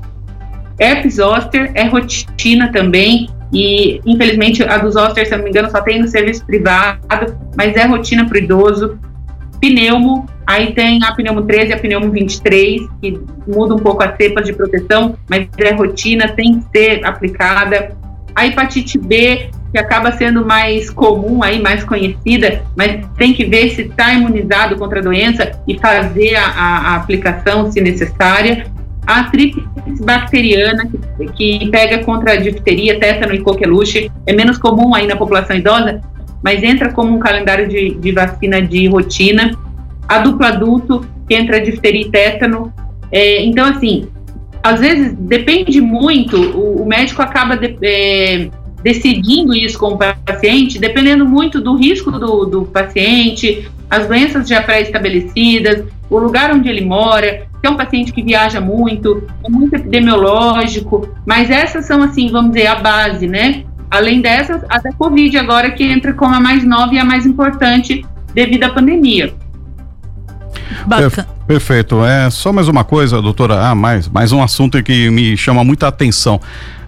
Herpes 0.80 1.16
zoster 1.16 1.70
é 1.74 1.84
rotina 1.84 2.72
também, 2.72 3.28
e 3.52 4.00
infelizmente 4.04 4.64
a 4.64 4.78
dos 4.78 4.94
zoster, 4.94 5.24
se 5.26 5.32
eu 5.32 5.38
não 5.38 5.44
me 5.44 5.50
engano, 5.50 5.70
só 5.70 5.80
tem 5.80 6.02
no 6.02 6.08
serviço 6.08 6.44
privado, 6.44 6.98
mas 7.56 7.76
é 7.76 7.84
rotina 7.84 8.26
para 8.26 8.34
o 8.34 8.38
idoso. 8.38 8.98
Pneumo, 9.60 10.26
Aí 10.46 10.72
tem 10.74 11.02
a 11.02 11.12
pneumo 11.12 11.42
13 11.42 11.70
e 11.70 11.72
a 11.72 11.78
pneumo 11.78 12.10
23, 12.10 12.82
que 13.00 13.20
muda 13.46 13.74
um 13.74 13.78
pouco 13.78 14.02
as 14.02 14.16
cepas 14.16 14.44
de 14.44 14.52
proteção, 14.52 15.16
mas 15.28 15.48
é 15.56 15.72
rotina, 15.72 16.28
tem 16.28 16.60
que 16.60 16.78
ser 16.78 17.04
aplicada. 17.04 17.96
A 18.34 18.46
hepatite 18.46 18.98
B, 18.98 19.48
que 19.72 19.78
acaba 19.78 20.12
sendo 20.12 20.44
mais 20.44 20.90
comum 20.90 21.42
aí, 21.42 21.62
mais 21.62 21.82
conhecida, 21.82 22.62
mas 22.76 23.06
tem 23.16 23.32
que 23.32 23.44
ver 23.44 23.70
se 23.70 23.82
está 23.82 24.12
imunizado 24.12 24.76
contra 24.76 25.00
a 25.00 25.02
doença 25.02 25.52
e 25.66 25.78
fazer 25.78 26.34
a, 26.36 26.46
a, 26.46 26.78
a 26.78 26.96
aplicação 26.96 27.70
se 27.70 27.80
necessária. 27.80 28.66
A 29.06 29.24
tríplice 29.24 30.02
bacteriana, 30.02 30.88
que, 31.16 31.58
que, 31.58 31.70
pega 31.70 31.98
contra 32.04 32.32
a 32.32 32.36
difteria, 32.36 32.98
tétano 32.98 33.34
e 33.34 33.40
coqueluche, 33.40 34.10
é 34.26 34.32
menos 34.32 34.58
comum 34.58 34.94
aí 34.94 35.06
na 35.06 35.16
população 35.16 35.56
idosa, 35.56 36.00
mas 36.42 36.62
entra 36.62 36.90
como 36.90 37.14
um 37.14 37.18
calendário 37.18 37.68
de, 37.68 37.94
de 37.94 38.12
vacina 38.12 38.62
de 38.62 38.86
rotina 38.88 39.58
a 40.08 40.18
dupla 40.18 40.48
adulto, 40.48 41.06
que 41.28 41.34
entra 41.34 41.60
difteria 41.60 42.02
e 42.02 42.10
tétano. 42.10 42.72
É, 43.10 43.44
então, 43.44 43.66
assim, 43.66 44.08
às 44.62 44.80
vezes 44.80 45.14
depende 45.14 45.80
muito, 45.80 46.36
o, 46.36 46.82
o 46.82 46.86
médico 46.86 47.22
acaba 47.22 47.56
de, 47.56 47.76
é, 47.82 48.48
decidindo 48.82 49.54
isso 49.54 49.78
com 49.78 49.88
o 49.88 49.98
paciente, 49.98 50.78
dependendo 50.78 51.26
muito 51.26 51.60
do 51.60 51.76
risco 51.76 52.10
do, 52.10 52.44
do 52.44 52.62
paciente, 52.66 53.68
as 53.90 54.06
doenças 54.06 54.48
já 54.48 54.62
pré-estabelecidas, 54.62 55.84
o 56.10 56.18
lugar 56.18 56.52
onde 56.52 56.68
ele 56.68 56.84
mora, 56.84 57.46
se 57.60 57.66
é 57.66 57.70
um 57.70 57.76
paciente 57.76 58.12
que 58.12 58.22
viaja 58.22 58.60
muito, 58.60 59.26
é 59.44 59.48
muito 59.48 59.74
epidemiológico, 59.74 61.08
mas 61.26 61.50
essas 61.50 61.86
são, 61.86 62.02
assim, 62.02 62.30
vamos 62.30 62.52
dizer, 62.52 62.66
a 62.66 62.76
base, 62.76 63.26
né? 63.26 63.64
Além 63.90 64.20
dessas, 64.20 64.62
a 64.68 64.78
da 64.78 64.92
Covid 64.92 65.36
agora 65.38 65.70
que 65.70 65.84
entra 65.84 66.12
como 66.12 66.34
a 66.34 66.40
mais 66.40 66.64
nova 66.64 66.94
e 66.94 66.98
a 66.98 67.04
mais 67.04 67.24
importante 67.24 68.04
devido 68.34 68.64
à 68.64 68.70
pandemia. 68.70 69.32
Bacana. 70.86 71.26
Perfeito. 71.46 72.04
É 72.04 72.30
só 72.30 72.52
mais 72.52 72.68
uma 72.68 72.84
coisa, 72.84 73.20
doutora. 73.20 73.60
Ah, 73.60 73.74
mais, 73.74 74.08
mais 74.08 74.32
um 74.32 74.42
assunto 74.42 74.82
que 74.82 75.10
me 75.10 75.36
chama 75.36 75.62
muita 75.62 75.88
atenção. 75.88 76.40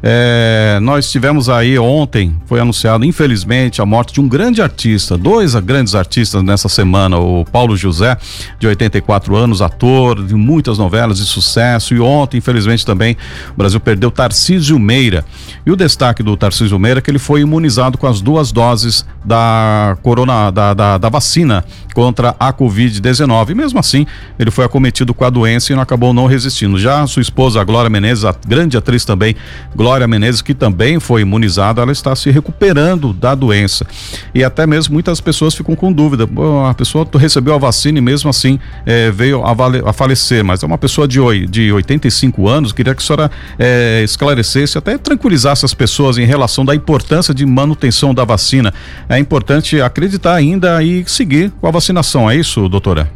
É, 0.08 0.78
nós 0.82 1.10
tivemos 1.10 1.48
aí 1.48 1.76
ontem, 1.76 2.36
foi 2.46 2.60
anunciado, 2.60 3.04
infelizmente, 3.04 3.82
a 3.82 3.84
morte 3.84 4.14
de 4.14 4.20
um 4.20 4.28
grande 4.28 4.62
artista, 4.62 5.18
dois 5.18 5.56
grandes 5.56 5.96
artistas 5.96 6.44
nessa 6.44 6.68
semana, 6.68 7.18
o 7.18 7.44
Paulo 7.44 7.76
José, 7.76 8.16
de 8.56 8.68
84 8.68 9.34
anos, 9.34 9.60
ator 9.60 10.24
de 10.24 10.36
muitas 10.36 10.78
novelas 10.78 11.16
de 11.16 11.24
sucesso, 11.24 11.92
e 11.92 11.98
ontem, 11.98 12.38
infelizmente, 12.38 12.86
também 12.86 13.16
o 13.50 13.56
Brasil 13.56 13.80
perdeu 13.80 14.08
Tarcísio 14.12 14.78
Meira. 14.78 15.24
E 15.66 15.72
o 15.72 15.76
destaque 15.76 16.22
do 16.22 16.36
Tarcísio 16.36 16.78
Meira 16.78 17.00
é 17.00 17.02
que 17.02 17.10
ele 17.10 17.18
foi 17.18 17.40
imunizado 17.40 17.98
com 17.98 18.06
as 18.06 18.20
duas 18.20 18.52
doses 18.52 19.04
da 19.24 19.98
corona, 20.04 20.52
da, 20.52 20.72
da, 20.72 20.98
da 20.98 21.08
vacina 21.08 21.64
contra 21.92 22.36
a 22.38 22.52
Covid-19. 22.52 23.50
E 23.50 23.54
mesmo 23.56 23.80
assim, 23.80 24.06
ele 24.38 24.52
foi 24.52 24.64
acometido 24.64 25.12
com 25.12 25.24
a 25.24 25.30
doença 25.30 25.72
e 25.72 25.74
não 25.74 25.82
acabou 25.82 26.14
não 26.14 26.26
resistindo. 26.26 26.78
Já 26.78 27.04
sua 27.08 27.22
esposa, 27.22 27.64
Glória 27.64 27.90
Menezes, 27.90 28.24
a 28.24 28.32
grande 28.46 28.76
atriz 28.76 29.04
também, 29.04 29.34
Glória 29.74 29.95
Menezes, 30.04 30.42
que 30.42 30.52
também 30.52 30.98
foi 30.98 31.22
imunizada, 31.22 31.80
ela 31.80 31.92
está 31.92 32.16
se 32.16 32.30
recuperando 32.30 33.12
da 33.12 33.34
doença. 33.34 33.86
E 34.34 34.42
até 34.42 34.66
mesmo 34.66 34.94
muitas 34.94 35.20
pessoas 35.20 35.54
ficam 35.54 35.76
com 35.76 35.92
dúvida. 35.92 36.28
a 36.68 36.74
pessoa 36.74 37.06
recebeu 37.14 37.54
a 37.54 37.58
vacina 37.58 37.98
e 37.98 38.00
mesmo 38.00 38.28
assim 38.28 38.58
é, 38.84 39.10
veio 39.10 39.44
a, 39.44 39.54
vale, 39.54 39.82
a, 39.86 39.92
falecer, 39.92 40.44
mas 40.44 40.62
é 40.62 40.66
uma 40.66 40.78
pessoa 40.78 41.06
de, 41.06 41.20
de 41.46 41.72
85 41.72 42.48
anos. 42.48 42.72
Queria 42.72 42.94
que 42.94 43.02
a 43.02 43.06
senhora 43.06 43.30
é, 43.58 44.02
esclarecesse, 44.02 44.76
até 44.76 44.98
tranquilizasse 44.98 45.64
as 45.64 45.72
pessoas 45.72 46.18
em 46.18 46.24
relação 46.24 46.64
da 46.64 46.74
importância 46.74 47.32
de 47.32 47.46
manutenção 47.46 48.12
da 48.12 48.24
vacina. 48.24 48.74
É 49.08 49.18
importante 49.18 49.80
acreditar 49.80 50.34
ainda 50.34 50.82
e 50.82 51.04
seguir 51.06 51.52
com 51.60 51.66
a 51.66 51.70
vacinação, 51.70 52.28
é 52.30 52.36
isso, 52.36 52.68
doutora? 52.68 53.15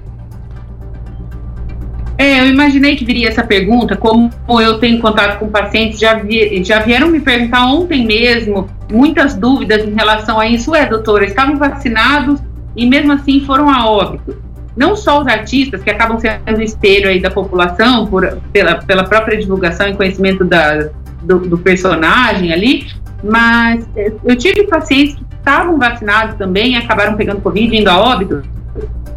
É, 2.20 2.38
eu 2.38 2.48
imaginei 2.48 2.96
que 2.96 3.04
viria 3.06 3.30
essa 3.30 3.42
pergunta, 3.42 3.96
como 3.96 4.30
eu 4.60 4.78
tenho 4.78 5.00
contato 5.00 5.38
com 5.38 5.48
pacientes, 5.48 5.98
já, 5.98 6.12
vi, 6.12 6.62
já 6.62 6.78
vieram 6.80 7.08
me 7.08 7.18
perguntar 7.18 7.64
ontem 7.64 8.04
mesmo, 8.04 8.68
muitas 8.92 9.34
dúvidas 9.34 9.88
em 9.88 9.94
relação 9.94 10.38
a 10.38 10.46
isso. 10.46 10.74
É, 10.74 10.84
doutora, 10.84 11.24
estavam 11.24 11.56
vacinados 11.56 12.38
e 12.76 12.84
mesmo 12.84 13.10
assim 13.12 13.40
foram 13.46 13.70
a 13.70 13.88
óbito. 13.88 14.36
Não 14.76 14.94
só 14.94 15.22
os 15.22 15.26
artistas, 15.26 15.82
que 15.82 15.88
acabam 15.88 16.20
sendo 16.20 16.58
o 16.58 16.62
espelho 16.62 17.08
aí 17.08 17.20
da 17.20 17.30
população, 17.30 18.06
por, 18.06 18.38
pela, 18.52 18.74
pela 18.74 19.04
própria 19.04 19.38
divulgação 19.38 19.88
e 19.88 19.94
conhecimento 19.94 20.44
da, 20.44 20.90
do, 21.22 21.38
do 21.38 21.56
personagem 21.56 22.52
ali, 22.52 22.86
mas 23.24 23.88
é, 23.96 24.12
eu 24.26 24.36
tive 24.36 24.64
pacientes 24.64 25.14
que 25.14 25.24
estavam 25.38 25.78
vacinados 25.78 26.36
também 26.36 26.74
e 26.74 26.76
acabaram 26.76 27.16
pegando 27.16 27.40
Covid 27.40 27.74
indo 27.74 27.88
a 27.88 27.98
óbito. 27.98 28.42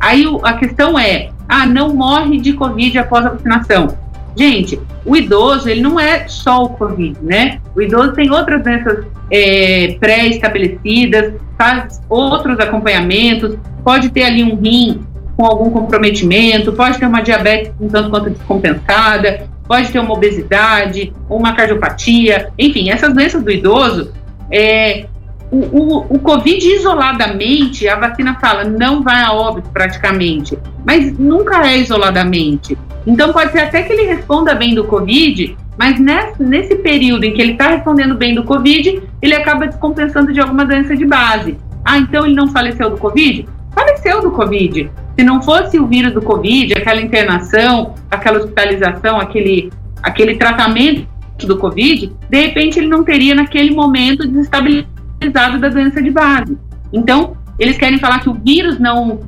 Aí 0.03 0.25
a 0.43 0.53
questão 0.55 0.99
é, 0.99 1.29
ah, 1.47 1.65
não 1.65 1.95
morre 1.95 2.37
de 2.37 2.51
Covid 2.51 2.99
após 2.99 3.25
a 3.25 3.29
vacinação. 3.29 3.97
Gente, 4.35 4.77
o 5.05 5.15
idoso, 5.15 5.69
ele 5.69 5.79
não 5.79 5.97
é 5.97 6.27
só 6.27 6.63
o 6.63 6.69
Covid, 6.69 7.17
né? 7.21 7.61
O 7.73 7.81
idoso 7.81 8.11
tem 8.11 8.29
outras 8.29 8.61
doenças 8.61 9.05
é, 9.31 9.95
pré-estabelecidas, 10.01 11.35
faz 11.57 12.01
outros 12.09 12.59
acompanhamentos, 12.59 13.55
pode 13.81 14.09
ter 14.09 14.23
ali 14.23 14.43
um 14.43 14.57
rim 14.57 15.05
com 15.37 15.45
algum 15.45 15.69
comprometimento, 15.69 16.73
pode 16.73 16.99
ter 16.99 17.05
uma 17.05 17.21
diabetes 17.21 17.71
um 17.79 17.87
tanto 17.87 18.09
quanto 18.09 18.29
descompensada, 18.29 19.47
pode 19.65 19.89
ter 19.89 19.99
uma 19.99 20.13
obesidade, 20.13 21.13
uma 21.29 21.53
cardiopatia, 21.53 22.51
enfim, 22.59 22.89
essas 22.89 23.13
doenças 23.13 23.41
do 23.41 23.49
idoso, 23.49 24.11
é, 24.51 25.05
o, 25.53 25.57
o, 25.57 26.15
o, 26.15 26.19
Covid 26.19 26.67
isoladamente, 26.67 27.87
a 27.87 27.95
vacina 27.95 28.35
fala, 28.41 28.63
não 28.63 29.03
vai 29.03 29.21
a 29.21 29.31
óbito 29.31 29.69
praticamente, 29.69 30.57
mas 30.83 31.15
nunca 31.19 31.67
é 31.67 31.77
isoladamente. 31.77 32.75
Então 33.05 33.31
pode 33.31 33.51
ser 33.51 33.59
até 33.59 33.83
que 33.83 33.93
ele 33.93 34.03
responda 34.03 34.55
bem 34.55 34.73
do 34.73 34.85
Covid 34.85 35.55
Mas 35.77 35.99
nesse, 35.99 36.41
nesse 36.41 36.75
período 36.75 37.25
em 37.25 37.33
que 37.33 37.41
ele 37.41 37.51
está 37.51 37.67
respondendo 37.67 38.15
bem 38.15 38.33
do 38.33 38.43
Covid, 38.43 39.03
ele 39.21 39.35
acaba 39.35 39.67
descompensando 39.67 40.33
de 40.33 40.39
alguma 40.39 40.65
doença 40.65 40.95
de 40.95 41.05
base. 41.05 41.55
Ah, 41.85 41.99
então 41.99 42.25
ele 42.25 42.35
não 42.35 42.47
faleceu 42.47 42.89
do 42.89 42.97
Covid? 42.97 43.47
Faleceu 43.75 44.21
do 44.21 44.31
Covid. 44.31 44.89
Se 45.17 45.23
não 45.23 45.41
fosse 45.41 45.79
o 45.79 45.85
vírus 45.85 46.13
do 46.13 46.21
Covid, 46.21 46.73
aquela 46.73 47.01
internação, 47.01 47.93
aquela 48.09 48.39
hospitalização, 48.39 49.19
aquele, 49.19 49.71
aquele 50.01 50.35
tratamento 50.35 51.07
do 51.45 51.57
Covid, 51.57 52.11
de 52.29 52.41
repente 52.41 52.79
ele 52.79 52.87
não 52.87 53.03
teria 53.03 53.35
naquele 53.35 53.71
momento 53.71 54.27
desestabilizado 54.27 54.92
da 55.31 55.69
doença 55.69 56.01
de 56.01 56.11
base. 56.11 56.57
Então, 56.91 57.37
eles 57.59 57.77
querem 57.77 57.99
falar 57.99 58.19
que 58.19 58.29
o 58.29 58.33
vírus 58.33 58.79
não 58.79 59.19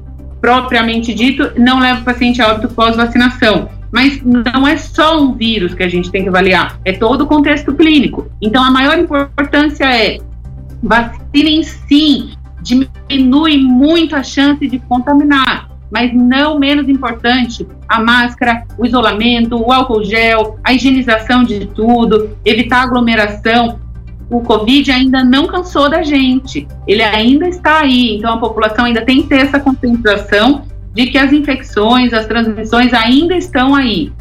propriamente 0.42 1.14
dito 1.14 1.52
não 1.58 1.80
leva 1.80 2.02
o 2.02 2.04
paciente 2.04 2.42
a 2.42 2.52
óbito 2.52 2.74
pós-vacinação. 2.74 3.70
Mas 3.92 4.22
não 4.24 4.68
é 4.68 4.78
só 4.78 5.22
um 5.22 5.34
vírus 5.34 5.74
que 5.74 5.84
a 5.84 5.88
gente 5.88 6.12
tem 6.12 6.24
que 6.24 6.30
avaliar, 6.30 6.80
é 6.84 6.92
todo 6.92 7.22
o 7.22 7.28
contexto 7.28 7.74
clínico. 7.74 8.30
Então, 8.42 8.64
a 8.64 8.70
maior 8.70 8.98
importância 8.98 9.86
é 9.86 10.18
vacinem 10.84 11.64
sim, 11.64 12.32
diminui 12.62 13.58
muito 13.58 14.16
a 14.16 14.24
chance 14.24 14.68
de 14.68 14.80
contaminar 14.80 15.76
mas 15.92 16.14
não 16.14 16.60
menos 16.60 16.90
importante, 16.90 17.66
a 17.88 18.02
máscara, 18.02 18.66
o 18.78 18.86
isolamento, 18.86 19.56
o 19.56 19.72
álcool 19.72 20.04
gel, 20.04 20.60
a 20.64 20.74
higienização 20.74 21.44
de 21.44 21.68
tudo, 21.68 22.38
evitar 22.44 22.84
aglomeração. 22.84 23.80
O 24.30 24.42
Covid 24.42 24.92
ainda 24.92 25.24
não 25.24 25.48
cansou 25.48 25.90
da 25.90 26.02
gente, 26.02 26.68
ele 26.88 27.04
ainda 27.04 27.48
está 27.48 27.82
aí, 27.82 28.18
então 28.18 28.34
a 28.34 28.38
população 28.38 28.86
ainda 28.86 29.02
tem 29.02 29.22
que 29.22 29.30
ter 29.30 29.42
essa 29.42 29.60
conscientização 29.60 30.64
de 30.94 31.08
que 31.08 31.18
as 31.18 31.32
infecções, 31.32 32.14
as 32.14 32.26
transmissões 32.26 32.94
ainda 32.94 33.36
estão 33.36 33.76
aí. 33.76 34.12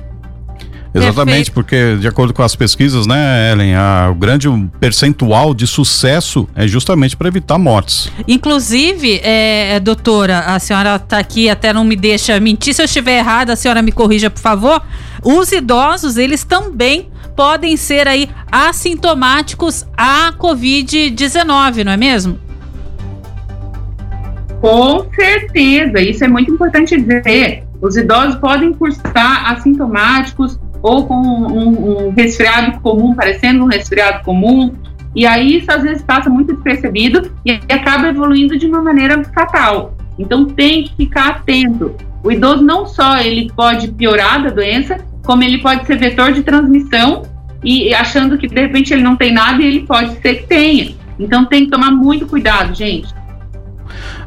Exatamente, 0.95 1.51
Perfeito. 1.51 1.53
porque 1.53 1.97
de 1.97 2.07
acordo 2.07 2.33
com 2.33 2.43
as 2.43 2.55
pesquisas, 2.55 3.05
né, 3.05 3.51
Ellen, 3.51 3.75
a, 3.75 4.11
o 4.13 4.15
grande 4.15 4.49
percentual 4.79 5.53
de 5.53 5.67
sucesso 5.67 6.49
é 6.55 6.69
justamente 6.69 7.17
para 7.17 7.27
evitar 7.27 7.59
mortes. 7.59 8.13
Inclusive, 8.29 9.21
é, 9.25 9.75
é, 9.75 9.81
doutora, 9.81 10.41
a 10.41 10.59
senhora 10.61 10.95
está 10.95 11.19
aqui, 11.19 11.49
até 11.49 11.73
não 11.73 11.83
me 11.83 11.97
deixa 11.97 12.39
mentir. 12.39 12.75
Se 12.75 12.81
eu 12.81 12.85
estiver 12.85 13.19
errada, 13.19 13.55
a 13.55 13.57
senhora 13.57 13.83
me 13.83 13.91
corrija, 13.91 14.31
por 14.31 14.41
favor. 14.41 14.81
Os 15.21 15.51
idosos, 15.51 16.17
eles 16.17 16.45
também 16.45 17.09
podem 17.35 17.77
ser 17.77 18.07
aí 18.09 18.29
assintomáticos 18.51 19.87
à 19.97 20.33
Covid-19, 20.33 21.85
não 21.85 21.93
é 21.93 21.97
mesmo? 21.97 22.39
Com 24.61 25.07
certeza, 25.15 26.01
isso 26.01 26.25
é 26.25 26.29
muito 26.29 26.53
importante 26.53 26.99
dizer. 26.99 27.65
Os 27.83 27.97
idosos 27.97 28.37
podem 28.37 28.73
cursar 28.73 29.53
assintomáticos 29.53 30.59
ou 30.81 31.07
com 31.07 31.15
um, 31.15 32.07
um 32.07 32.11
resfriado 32.11 32.81
comum, 32.81 33.15
parecendo 33.15 33.65
um 33.65 33.67
resfriado 33.67 34.25
comum, 34.25 34.75
e 35.15 35.27
aí 35.27 35.59
isso 35.59 35.71
às 35.71 35.83
vezes 35.83 36.03
passa 36.03 36.29
muito 36.29 36.55
despercebido 36.55 37.31
e 37.45 37.53
acaba 37.73 38.09
evoluindo 38.09 38.59
de 38.59 38.67
uma 38.67 38.83
maneira 38.83 39.23
fatal. 39.25 39.95
Então 40.19 40.45
tem 40.45 40.85
que 40.85 40.97
ficar 40.97 41.29
atento. 41.29 41.95
O 42.23 42.33
idoso 42.33 42.63
não 42.63 42.87
só 42.87 43.19
ele 43.19 43.53
pode 43.55 43.89
piorar 43.89 44.43
da 44.43 44.51
doença, 44.51 44.99
como 45.25 45.43
ele 45.43 45.59
pode 45.59 45.87
ser 45.87 45.99
vetor 45.99 46.33
de 46.33 46.43
transmissão 46.43 47.23
e 47.63 47.95
achando 47.95 48.37
que 48.37 48.47
de 48.47 48.61
repente 48.61 48.93
ele 48.93 49.03
não 49.03 49.17
tem 49.17 49.33
nada 49.33 49.63
e 49.63 49.67
ele 49.67 49.81
pode 49.81 50.21
ser 50.21 50.35
que 50.35 50.47
tenha. 50.47 50.95
Então 51.19 51.47
tem 51.47 51.65
que 51.65 51.71
tomar 51.71 51.91
muito 51.91 52.27
cuidado, 52.27 52.75
gente. 52.75 53.09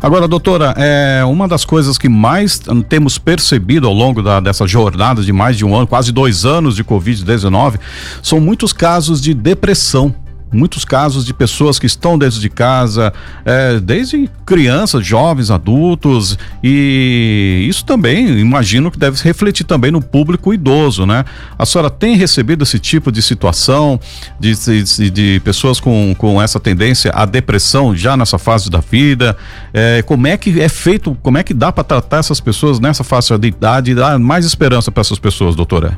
Agora, 0.01 0.27
doutora, 0.27 0.74
é, 0.77 1.24
uma 1.25 1.48
das 1.48 1.66
coisas 1.66 1.98
que 1.98 2.08
mais 2.08 2.62
temos 2.88 3.18
percebido 3.18 3.88
ao 3.88 3.94
longo 3.94 4.22
da, 4.22 4.39
dessa 4.39 4.68
jornada 4.68 5.22
de 5.22 5.34
mais 5.34 5.58
de 5.58 5.66
um 5.66 5.75
ano, 5.75 5.88
quase 5.88 6.12
dois 6.12 6.46
anos 6.46 6.75
de 6.75 6.84
Covid-19, 6.84 7.80
são 8.22 8.39
muitos 8.39 8.72
casos 8.72 9.22
de 9.22 9.34
depressão 9.34 10.13
muitos 10.51 10.86
casos 10.86 11.25
de 11.25 11.34
pessoas 11.34 11.77
que 11.80 11.86
estão 11.86 12.18
dentro 12.18 12.39
de 12.39 12.50
casa, 12.50 13.13
é, 13.46 13.80
desde 13.80 14.30
crianças, 14.46 15.06
jovens, 15.06 15.51
adultos, 15.51 16.38
e 16.63 17.65
isso 17.69 17.86
também, 17.86 18.39
imagino 18.39 18.89
que 18.89 18.98
deve 18.98 19.22
refletir 19.24 19.65
também 19.65 19.91
no 19.91 20.02
público 20.02 20.54
idoso, 20.54 21.06
né? 21.06 21.26
A 21.58 21.65
senhora 21.65 21.89
tem 21.89 22.15
recebido 22.15 22.63
esse 22.63 22.80
tipo 22.80 23.12
de 23.12 23.22
situação 23.22 24.00
de, 24.39 24.54
de, 24.56 25.10
de 25.10 25.41
pessoas 25.43 25.80
com, 25.80 26.15
com 26.17 26.41
essa 26.41 26.60
tendência 26.60 27.12
à 27.13 27.26
depressão 27.26 27.95
já 27.95 28.15
nessa 28.15 28.38
fase 28.38 28.69
da 28.69 28.80
vida? 28.80 29.36
É, 29.74 30.02
como 30.02 30.28
é 30.28 30.38
que 30.38 30.62
é 30.62 30.69
feito, 30.69 31.17
como 31.22 31.38
é 31.38 31.43
que 31.43 31.54
dá 31.54 31.72
para 31.72 31.84
tratar 31.84 32.17
essas 32.17 32.39
pessoas 32.39 32.80
nessa 32.80 33.04
fase 33.04 33.38
de 33.38 33.48
idade 33.48 33.91
e 33.91 33.95
dar 33.95 34.17
mais 34.17 34.45
esperança 34.45 34.91
para 34.91 35.02
essas 35.02 35.19
pessoas, 35.19 35.56
doutora? 35.56 35.98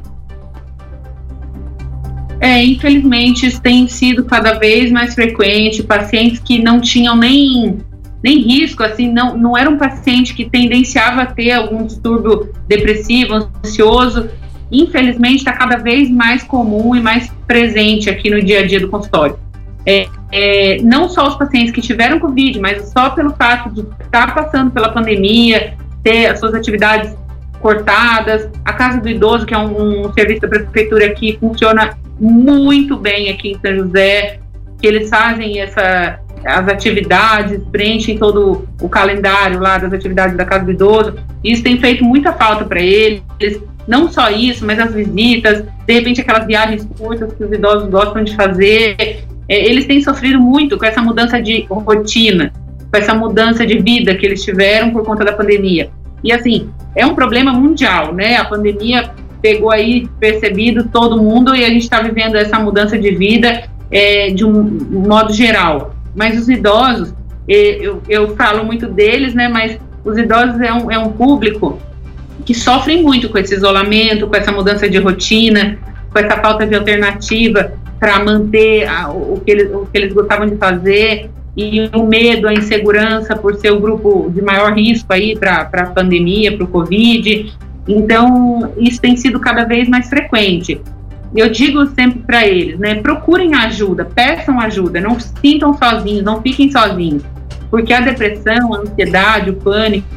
É, 2.39 2.63
infelizmente, 2.63 3.45
isso 3.45 3.62
tem 3.62 3.88
sido 3.88 4.23
cada 4.23 4.54
vez 4.54 4.91
mais 4.91 5.13
frequente, 5.13 5.84
pacientes 5.84 6.39
que 6.39 6.62
não 6.62 6.80
tinham 6.80 7.15
nem, 7.15 7.80
nem 8.23 8.41
risco, 8.41 8.82
assim, 8.82 9.12
não, 9.12 9.38
não 9.38 9.58
era 9.58 9.69
um 9.69 9.78
paciente 9.78 10.34
que 10.34 10.49
tendenciava 10.49 11.23
a 11.23 11.25
ter 11.25 11.52
algum 11.52 11.86
distúrbio 11.86 12.49
depressivo, 12.67 13.49
ansioso, 13.63 14.30
infelizmente 14.71 15.38
está 15.38 15.54
cada 15.54 15.78
vez 15.78 16.10
mais 16.10 16.43
comum 16.43 16.95
e 16.95 17.02
mais 17.02 17.30
presente 17.45 18.10
aqui 18.10 18.30
no 18.30 18.41
dia 18.41 18.60
a 18.60 18.65
dia 18.65 18.80
do 18.80 18.88
consultório. 18.88 19.38
É, 19.86 20.08
é, 20.32 20.78
não 20.82 21.10
só 21.10 21.28
os 21.28 21.36
pacientes 21.36 21.71
que 21.71 21.82
tiveram 21.82 22.19
Covid, 22.19 22.60
mas 22.60 22.89
só 22.89 23.10
pelo 23.10 23.34
fato 23.36 23.69
de 23.71 23.82
estar 24.04 24.34
passando 24.34 24.71
pela 24.71 24.89
pandemia, 24.89 25.73
ter 26.04 26.28
as 26.28 26.39
suas 26.39 26.54
atividades 26.54 27.17
cortadas, 27.60 28.49
a 28.63 28.73
Casa 28.73 29.02
do 29.02 29.10
Idoso, 29.10 29.45
que 29.45 29.54
é 29.54 29.58
um, 29.58 30.06
um 30.06 30.13
serviço 30.13 30.41
da 30.41 30.47
prefeitura 30.47 31.10
que 31.13 31.38
funciona 31.39 31.97
muito 32.19 32.97
bem 32.97 33.29
aqui 33.29 33.51
em 33.51 33.60
São 33.60 33.86
José, 33.86 34.39
que 34.79 34.88
eles 34.88 35.10
fazem 35.10 35.60
essa, 35.60 36.19
as 36.45 36.67
atividades, 36.67 37.62
preenchem 37.71 38.17
todo 38.17 38.67
o 38.82 38.89
calendário 38.89 39.60
lá 39.60 39.77
das 39.77 39.93
atividades 39.93 40.36
da 40.36 40.45
Casa 40.45 40.65
do 40.65 40.71
Idoso. 40.71 41.15
Isso 41.43 41.63
tem 41.63 41.79
feito 41.79 42.03
muita 42.03 42.34
falta 42.34 42.65
para 42.65 42.82
eles. 42.82 43.21
Não 43.88 44.12
só 44.12 44.29
isso, 44.29 44.65
mas 44.65 44.79
as 44.79 44.93
visitas, 44.93 45.63
de 45.86 45.93
repente 45.93 46.21
aquelas 46.21 46.45
viagens 46.45 46.88
curtas 46.97 47.34
que 47.34 47.43
os 47.43 47.51
idosos 47.51 47.89
gostam 47.89 48.23
de 48.23 48.36
fazer. 48.36 48.95
É, 49.47 49.67
eles 49.67 49.86
têm 49.86 50.01
sofrido 50.01 50.39
muito 50.39 50.77
com 50.77 50.86
essa 50.86 51.01
mudança 51.01 51.41
de 51.41 51.65
rotina, 51.69 52.53
com 52.91 52.97
essa 52.97 53.15
mudança 53.15 53.65
de 53.65 53.79
vida 53.79 54.13
que 54.13 54.25
eles 54.25 54.43
tiveram 54.43 54.91
por 54.91 55.03
conta 55.03 55.25
da 55.25 55.34
pandemia. 55.34 55.89
E 56.23 56.32
assim, 56.32 56.69
é 56.95 57.05
um 57.05 57.15
problema 57.15 57.51
mundial, 57.51 58.13
né? 58.13 58.36
A 58.38 58.45
pandemia 58.45 59.10
pegou 59.41 59.71
aí 59.71 60.08
percebido 60.19 60.89
todo 60.91 61.21
mundo 61.21 61.56
e 61.56 61.63
a 61.63 61.69
gente 61.69 61.84
está 61.84 62.02
vivendo 62.02 62.36
essa 62.36 62.60
mudança 62.60 62.97
de 62.97 63.12
vida 63.12 63.63
é, 63.91 64.30
de 64.30 64.45
um, 64.45 64.63
modo 65.08 65.34
geral. 65.34 65.95
Mas 66.15 66.39
os 66.39 66.49
idosos, 66.49 67.13
eu, 67.47 68.02
eu 68.08 68.36
falo 68.36 68.63
muito 68.65 68.88
deles, 68.88 69.34
né? 69.34 69.47
Mas 69.47 69.80
os 70.04 70.17
idosos 70.17 70.60
é 70.62 70.73
um, 70.73 70.91
é 70.91 70.97
um 70.99 71.12
público 71.12 71.80
que 72.45 72.54
sofrem 72.54 73.04
muito 73.04 73.30
com 73.30 73.38
esse 73.38 73.56
isolamento, 73.56 74.28
com 74.28 74.36
essa 74.36 74.52
mudança 74.52 74.89
de 74.89 74.97
rotina, 74.97 75.78
com 76.12 76.19
essa 76.19 76.38
falta 76.38 76.65
de 76.65 76.75
alternativa 76.75 77.73
para 77.99 78.23
manter 78.23 78.88
a, 78.88 79.10
o, 79.10 79.41
que 79.45 79.52
eles, 79.52 79.73
o 79.73 79.86
que 79.86 79.97
eles 79.97 80.13
gostavam 80.13 80.47
de 80.47 80.56
fazer 80.56 81.30
e 81.56 81.89
o 81.93 82.04
medo, 82.04 82.47
a 82.47 82.54
insegurança 82.54 83.36
por 83.36 83.56
ser 83.56 83.71
o 83.71 83.80
grupo 83.80 84.32
de 84.34 84.41
maior 84.41 84.73
risco 84.73 85.12
aí 85.12 85.38
para 85.38 85.69
a 85.73 85.86
pandemia, 85.88 86.56
para 86.56 86.63
o 86.63 86.67
Covid. 86.67 87.54
Então, 87.88 88.74
isso 88.78 89.02
tem 89.02 89.15
sido 89.18 89.39
cada 89.39 89.65
vez 89.65 89.88
mais 89.89 90.08
frequente. 90.10 90.82
Eu 91.36 91.50
digo 91.50 91.86
sempre 91.88 92.20
para 92.20 92.48
eles, 92.48 92.80
né, 92.80 92.96
procurem 92.96 93.54
ajuda, 93.54 94.04
peçam 94.04 94.60
ajuda, 94.60 95.00
não 95.00 95.20
sintam 95.20 95.78
sozinhos, 95.78 96.24
não 96.24 96.42
fiquem 96.42 96.72
sozinhos, 96.72 97.24
porque 97.70 97.94
a 97.94 98.02
depressão, 98.02 98.74
a 98.74 98.80
ansiedade, 98.80 99.52
o 99.52 99.56
pânico, 99.56 100.08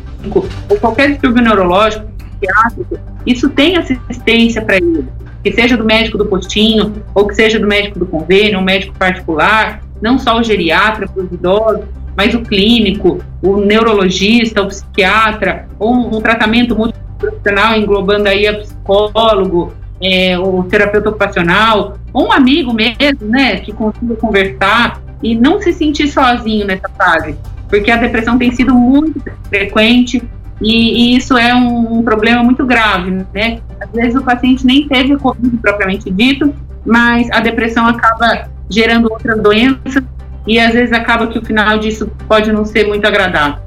ou 0.70 0.77
qualquer 0.79 1.11
distúrbio 1.11 1.42
neurológico, 1.42 2.07
psiquiátrico, 2.16 2.98
isso 3.27 3.51
tem 3.51 3.77
assistência 3.77 4.62
para 4.62 4.77
eles, 4.77 5.05
que 5.44 5.53
seja 5.53 5.77
do 5.77 5.85
médico 5.85 6.16
do 6.16 6.25
postinho, 6.25 6.94
ou 7.14 7.27
que 7.27 7.35
seja 7.35 7.59
do 7.59 7.66
médico 7.66 7.98
do 7.98 8.07
convênio, 8.07 8.59
um 8.59 8.64
médico 8.64 8.96
particular, 8.96 9.83
não 10.01 10.18
só 10.18 10.38
o 10.38 10.42
geriatra 10.42 11.07
para 11.07 11.22
os 11.22 11.31
idosos, 11.31 11.85
mas 12.16 12.35
o 12.35 12.40
clínico, 12.40 13.22
o 13.42 13.57
neurologista, 13.59 14.62
o 14.62 14.68
psiquiatra, 14.68 15.68
ou 15.79 15.92
um, 15.92 16.16
um 16.16 16.20
tratamento 16.20 16.77
muito 16.77 16.94
profissional, 17.22 17.76
englobando 17.76 18.28
aí 18.28 18.46
a 18.46 18.58
psicólogo, 18.58 19.72
é, 20.02 20.38
o 20.38 20.64
terapeuta 20.64 21.08
ocupacional, 21.08 21.96
ou 22.12 22.28
um 22.28 22.32
amigo 22.32 22.72
mesmo, 22.72 23.28
né, 23.28 23.56
que 23.56 23.72
consiga 23.72 24.14
conversar 24.16 25.00
e 25.22 25.35
não 25.35 25.61
se 25.61 25.72
sentir 25.72 26.08
sozinho 26.08 26.66
nessa 26.66 26.88
fase, 26.88 27.37
porque 27.68 27.90
a 27.90 27.96
depressão 27.96 28.37
tem 28.37 28.50
sido 28.50 28.74
muito 28.74 29.22
frequente 29.48 30.22
e, 30.61 31.14
e 31.14 31.16
isso 31.16 31.37
é 31.37 31.54
um, 31.54 31.98
um, 31.98 32.02
problema 32.02 32.42
muito 32.42 32.64
grave, 32.66 33.11
né? 33.32 33.61
Às 33.80 33.90
vezes 33.90 34.14
o 34.14 34.22
paciente 34.22 34.66
nem 34.66 34.87
teve 34.87 35.16
Covid 35.16 35.56
propriamente 35.58 36.11
dito, 36.11 36.54
mas 36.85 37.28
a 37.30 37.40
depressão 37.40 37.87
acaba 37.87 38.48
gerando 38.68 39.11
outras 39.11 39.40
doenças 39.40 40.02
e 40.46 40.58
às 40.58 40.72
vezes 40.72 40.92
acaba 40.92 41.26
que 41.26 41.38
o 41.38 41.44
final 41.44 41.78
disso 41.78 42.11
pode 42.28 42.52
não 42.52 42.64
ser 42.64 42.87
muito 42.87 43.06
agradável. 43.06 43.61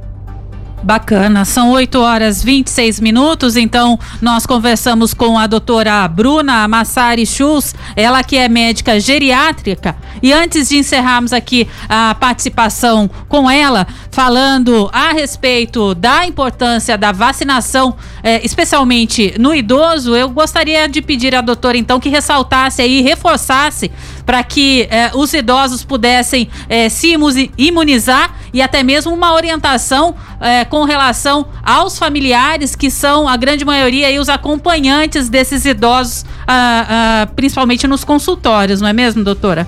Bacana, 0.84 1.46
são 1.46 1.72
8 1.72 2.00
horas 2.00 2.44
26 2.44 3.00
minutos, 3.00 3.56
então 3.58 4.00
nós 4.22 4.46
conversamos 4.46 5.14
com 5.14 5.38
a 5.38 5.48
doutora 5.48 6.08
Bruna 6.08 6.68
Massari 6.68 7.26
Schultz, 7.26 7.74
ela 7.96 8.24
que 8.24 8.38
é 8.38 8.48
médica 8.48 9.00
geriátrica. 9.00 9.96
E 10.22 10.32
antes 10.32 10.70
de 10.70 10.78
encerrarmos 10.78 11.34
aqui 11.34 11.68
a 11.90 12.16
participação 12.20 13.10
com 13.28 13.50
ela, 13.50 13.88
falando 14.16 14.90
a 14.94 15.12
respeito 15.12 15.94
da 15.94 16.26
importância 16.26 16.98
da 16.98 17.12
vacinação, 17.12 17.98
eh, 18.24 18.40
especialmente 18.46 19.36
no 19.38 19.54
idoso, 19.54 20.16
eu 20.16 20.30
gostaria 20.30 20.88
de 20.88 21.02
pedir 21.02 21.36
à 21.36 21.42
doutora 21.42 21.78
então 21.78 22.00
que 22.00 22.08
ressaltasse 22.08 22.82
aí, 22.82 23.02
reforçasse 23.02 23.92
para 24.26 24.42
que 24.42 24.88
eh, 24.90 25.12
os 25.16 25.34
idosos 25.34 25.84
pudessem 25.84 26.48
eh, 26.70 26.88
se 26.88 27.14
imunizar 27.58 28.34
e 28.54 28.62
até 28.62 28.82
mesmo 28.84 29.14
uma 29.14 29.34
orientação 29.34 30.16
eh, 30.40 30.64
com 30.64 30.86
relação 30.86 31.48
aos 31.62 32.00
familiares, 32.00 32.74
que 32.74 32.90
são 32.90 33.28
a 33.28 33.36
grande 33.36 33.66
maioria 33.66 34.10
e 34.10 34.18
os 34.18 34.30
acompanhantes 34.30 35.28
desses 35.28 35.66
idosos, 35.66 36.26
ah, 36.48 36.86
ah, 37.28 37.28
principalmente 37.36 37.86
nos 37.86 38.06
consultórios, 38.06 38.80
não 38.80 38.88
é 38.88 38.94
mesmo, 38.94 39.26
doutora? 39.26 39.68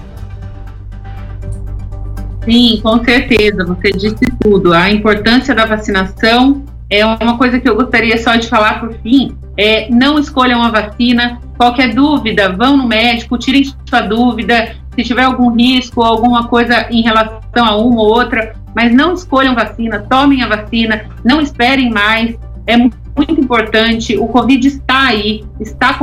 Sim, 2.50 2.80
com 2.82 3.04
certeza, 3.04 3.66
você 3.66 3.92
disse 3.92 4.26
tudo. 4.42 4.74
A 4.74 4.90
importância 4.90 5.54
da 5.54 5.66
vacinação 5.66 6.64
é 6.90 7.06
uma 7.06 7.38
coisa 7.38 7.60
que 7.60 7.68
eu 7.68 7.76
gostaria 7.76 8.18
só 8.18 8.38
de 8.38 8.48
falar 8.48 8.80
por 8.80 8.94
fim. 9.02 9.38
É, 9.58 9.90
não 9.90 10.18
escolham 10.18 10.64
a 10.64 10.70
vacina. 10.70 11.42
Qualquer 11.58 11.94
dúvida, 11.94 12.56
vão 12.56 12.78
no 12.78 12.88
médico, 12.88 13.38
tirem 13.38 13.66
sua 13.90 14.02
dúvida. 14.02 14.76
Se 14.96 15.04
tiver 15.04 15.24
algum 15.24 15.54
risco, 15.54 16.02
alguma 16.02 16.48
coisa 16.48 16.88
em 16.90 17.02
relação 17.02 17.66
a 17.66 17.76
uma 17.76 18.02
ou 18.02 18.08
outra, 18.08 18.56
mas 18.74 18.94
não 18.94 19.14
escolham 19.14 19.54
vacina, 19.54 20.06
tomem 20.10 20.42
a 20.42 20.48
vacina, 20.48 21.06
não 21.26 21.42
esperem 21.42 21.90
mais. 21.90 22.38
É 22.68 22.76
muito 22.76 23.40
importante. 23.40 24.18
O 24.18 24.28
Covid 24.28 24.68
está 24.68 25.08
aí, 25.08 25.44
está, 25.60 25.98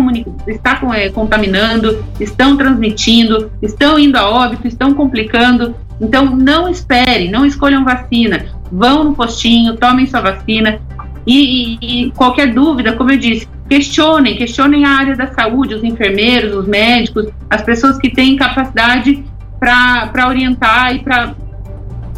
está 0.48 0.80
é, 0.94 1.10
contaminando, 1.10 2.02
estão 2.18 2.56
transmitindo, 2.56 3.52
estão 3.62 3.98
indo 3.98 4.16
a 4.16 4.28
óbito, 4.28 4.66
estão 4.66 4.94
complicando. 4.94 5.74
Então, 6.00 6.24
não 6.34 6.68
esperem, 6.68 7.30
não 7.30 7.44
escolham 7.44 7.84
vacina. 7.84 8.46
Vão 8.72 9.04
no 9.04 9.14
postinho, 9.14 9.76
tomem 9.76 10.06
sua 10.06 10.22
vacina. 10.22 10.80
E, 11.26 11.78
e, 11.80 12.06
e 12.06 12.10
qualquer 12.12 12.52
dúvida, 12.52 12.94
como 12.94 13.10
eu 13.12 13.18
disse, 13.18 13.46
questionem, 13.68 14.36
questionem 14.36 14.84
a 14.84 14.90
área 14.90 15.16
da 15.16 15.32
saúde, 15.32 15.74
os 15.74 15.84
enfermeiros, 15.84 16.54
os 16.54 16.66
médicos, 16.66 17.28
as 17.48 17.62
pessoas 17.62 17.98
que 17.98 18.10
têm 18.10 18.36
capacidade 18.36 19.24
para 19.58 20.28
orientar 20.28 20.94
e 20.94 20.98
para 20.98 21.34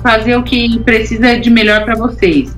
fazer 0.03 0.37
o 0.37 0.43
que 0.43 0.79
precisa 0.81 1.39
de 1.39 1.51
melhor 1.51 1.85
para 1.85 1.95
vocês. 1.95 2.57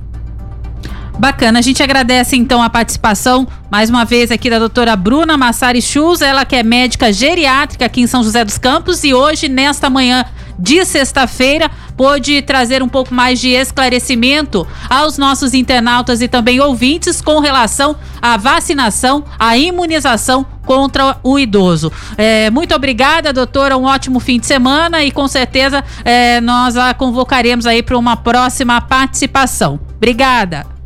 Bacana, 1.18 1.58
a 1.58 1.62
gente 1.62 1.82
agradece 1.82 2.36
então 2.36 2.62
a 2.62 2.70
participação 2.70 3.46
mais 3.68 3.90
uma 3.90 4.04
vez 4.04 4.30
aqui 4.30 4.48
da 4.48 4.58
doutora 4.58 4.94
Bruna 4.94 5.36
Massari 5.36 5.82
Schulz, 5.82 6.22
ela 6.22 6.44
que 6.44 6.54
é 6.54 6.62
médica 6.62 7.12
geriátrica 7.12 7.86
aqui 7.86 8.00
em 8.00 8.06
São 8.06 8.22
José 8.22 8.44
dos 8.44 8.56
Campos 8.56 9.02
e 9.02 9.12
hoje, 9.12 9.48
nesta 9.48 9.90
manhã 9.90 10.24
de 10.56 10.84
sexta-feira, 10.84 11.68
pôde 11.96 12.40
trazer 12.42 12.84
um 12.84 12.88
pouco 12.88 13.12
mais 13.12 13.40
de 13.40 13.48
esclarecimento 13.48 14.64
aos 14.88 15.18
nossos 15.18 15.54
internautas 15.54 16.22
e 16.22 16.28
também 16.28 16.60
ouvintes 16.60 17.20
com 17.20 17.40
relação 17.40 17.96
à 18.22 18.36
vacinação, 18.36 19.24
à 19.38 19.58
imunização 19.58 20.46
contra 20.64 21.16
o 21.24 21.36
idoso. 21.36 21.92
É, 22.16 22.48
muito 22.50 22.74
obrigada, 22.76 23.32
doutora. 23.32 23.76
Um 23.76 23.84
ótimo 23.84 24.20
fim 24.20 24.38
de 24.38 24.46
semana 24.46 25.02
e 25.02 25.10
com 25.10 25.26
certeza 25.26 25.82
é, 26.04 26.40
nós 26.40 26.76
a 26.76 26.94
convocaremos 26.94 27.66
aí 27.66 27.82
para 27.82 27.98
uma 27.98 28.16
próxima 28.16 28.80
participação. 28.80 29.80
Obrigada. 29.96 30.77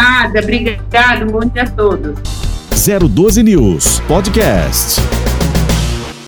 Nada, 0.00 0.40
obrigada. 0.40 1.26
Um 1.26 1.28
bom 1.28 1.40
dia 1.40 1.64
a 1.64 1.70
todos. 1.70 2.18
012 2.72 3.42
News 3.42 4.00
Podcast. 4.08 4.98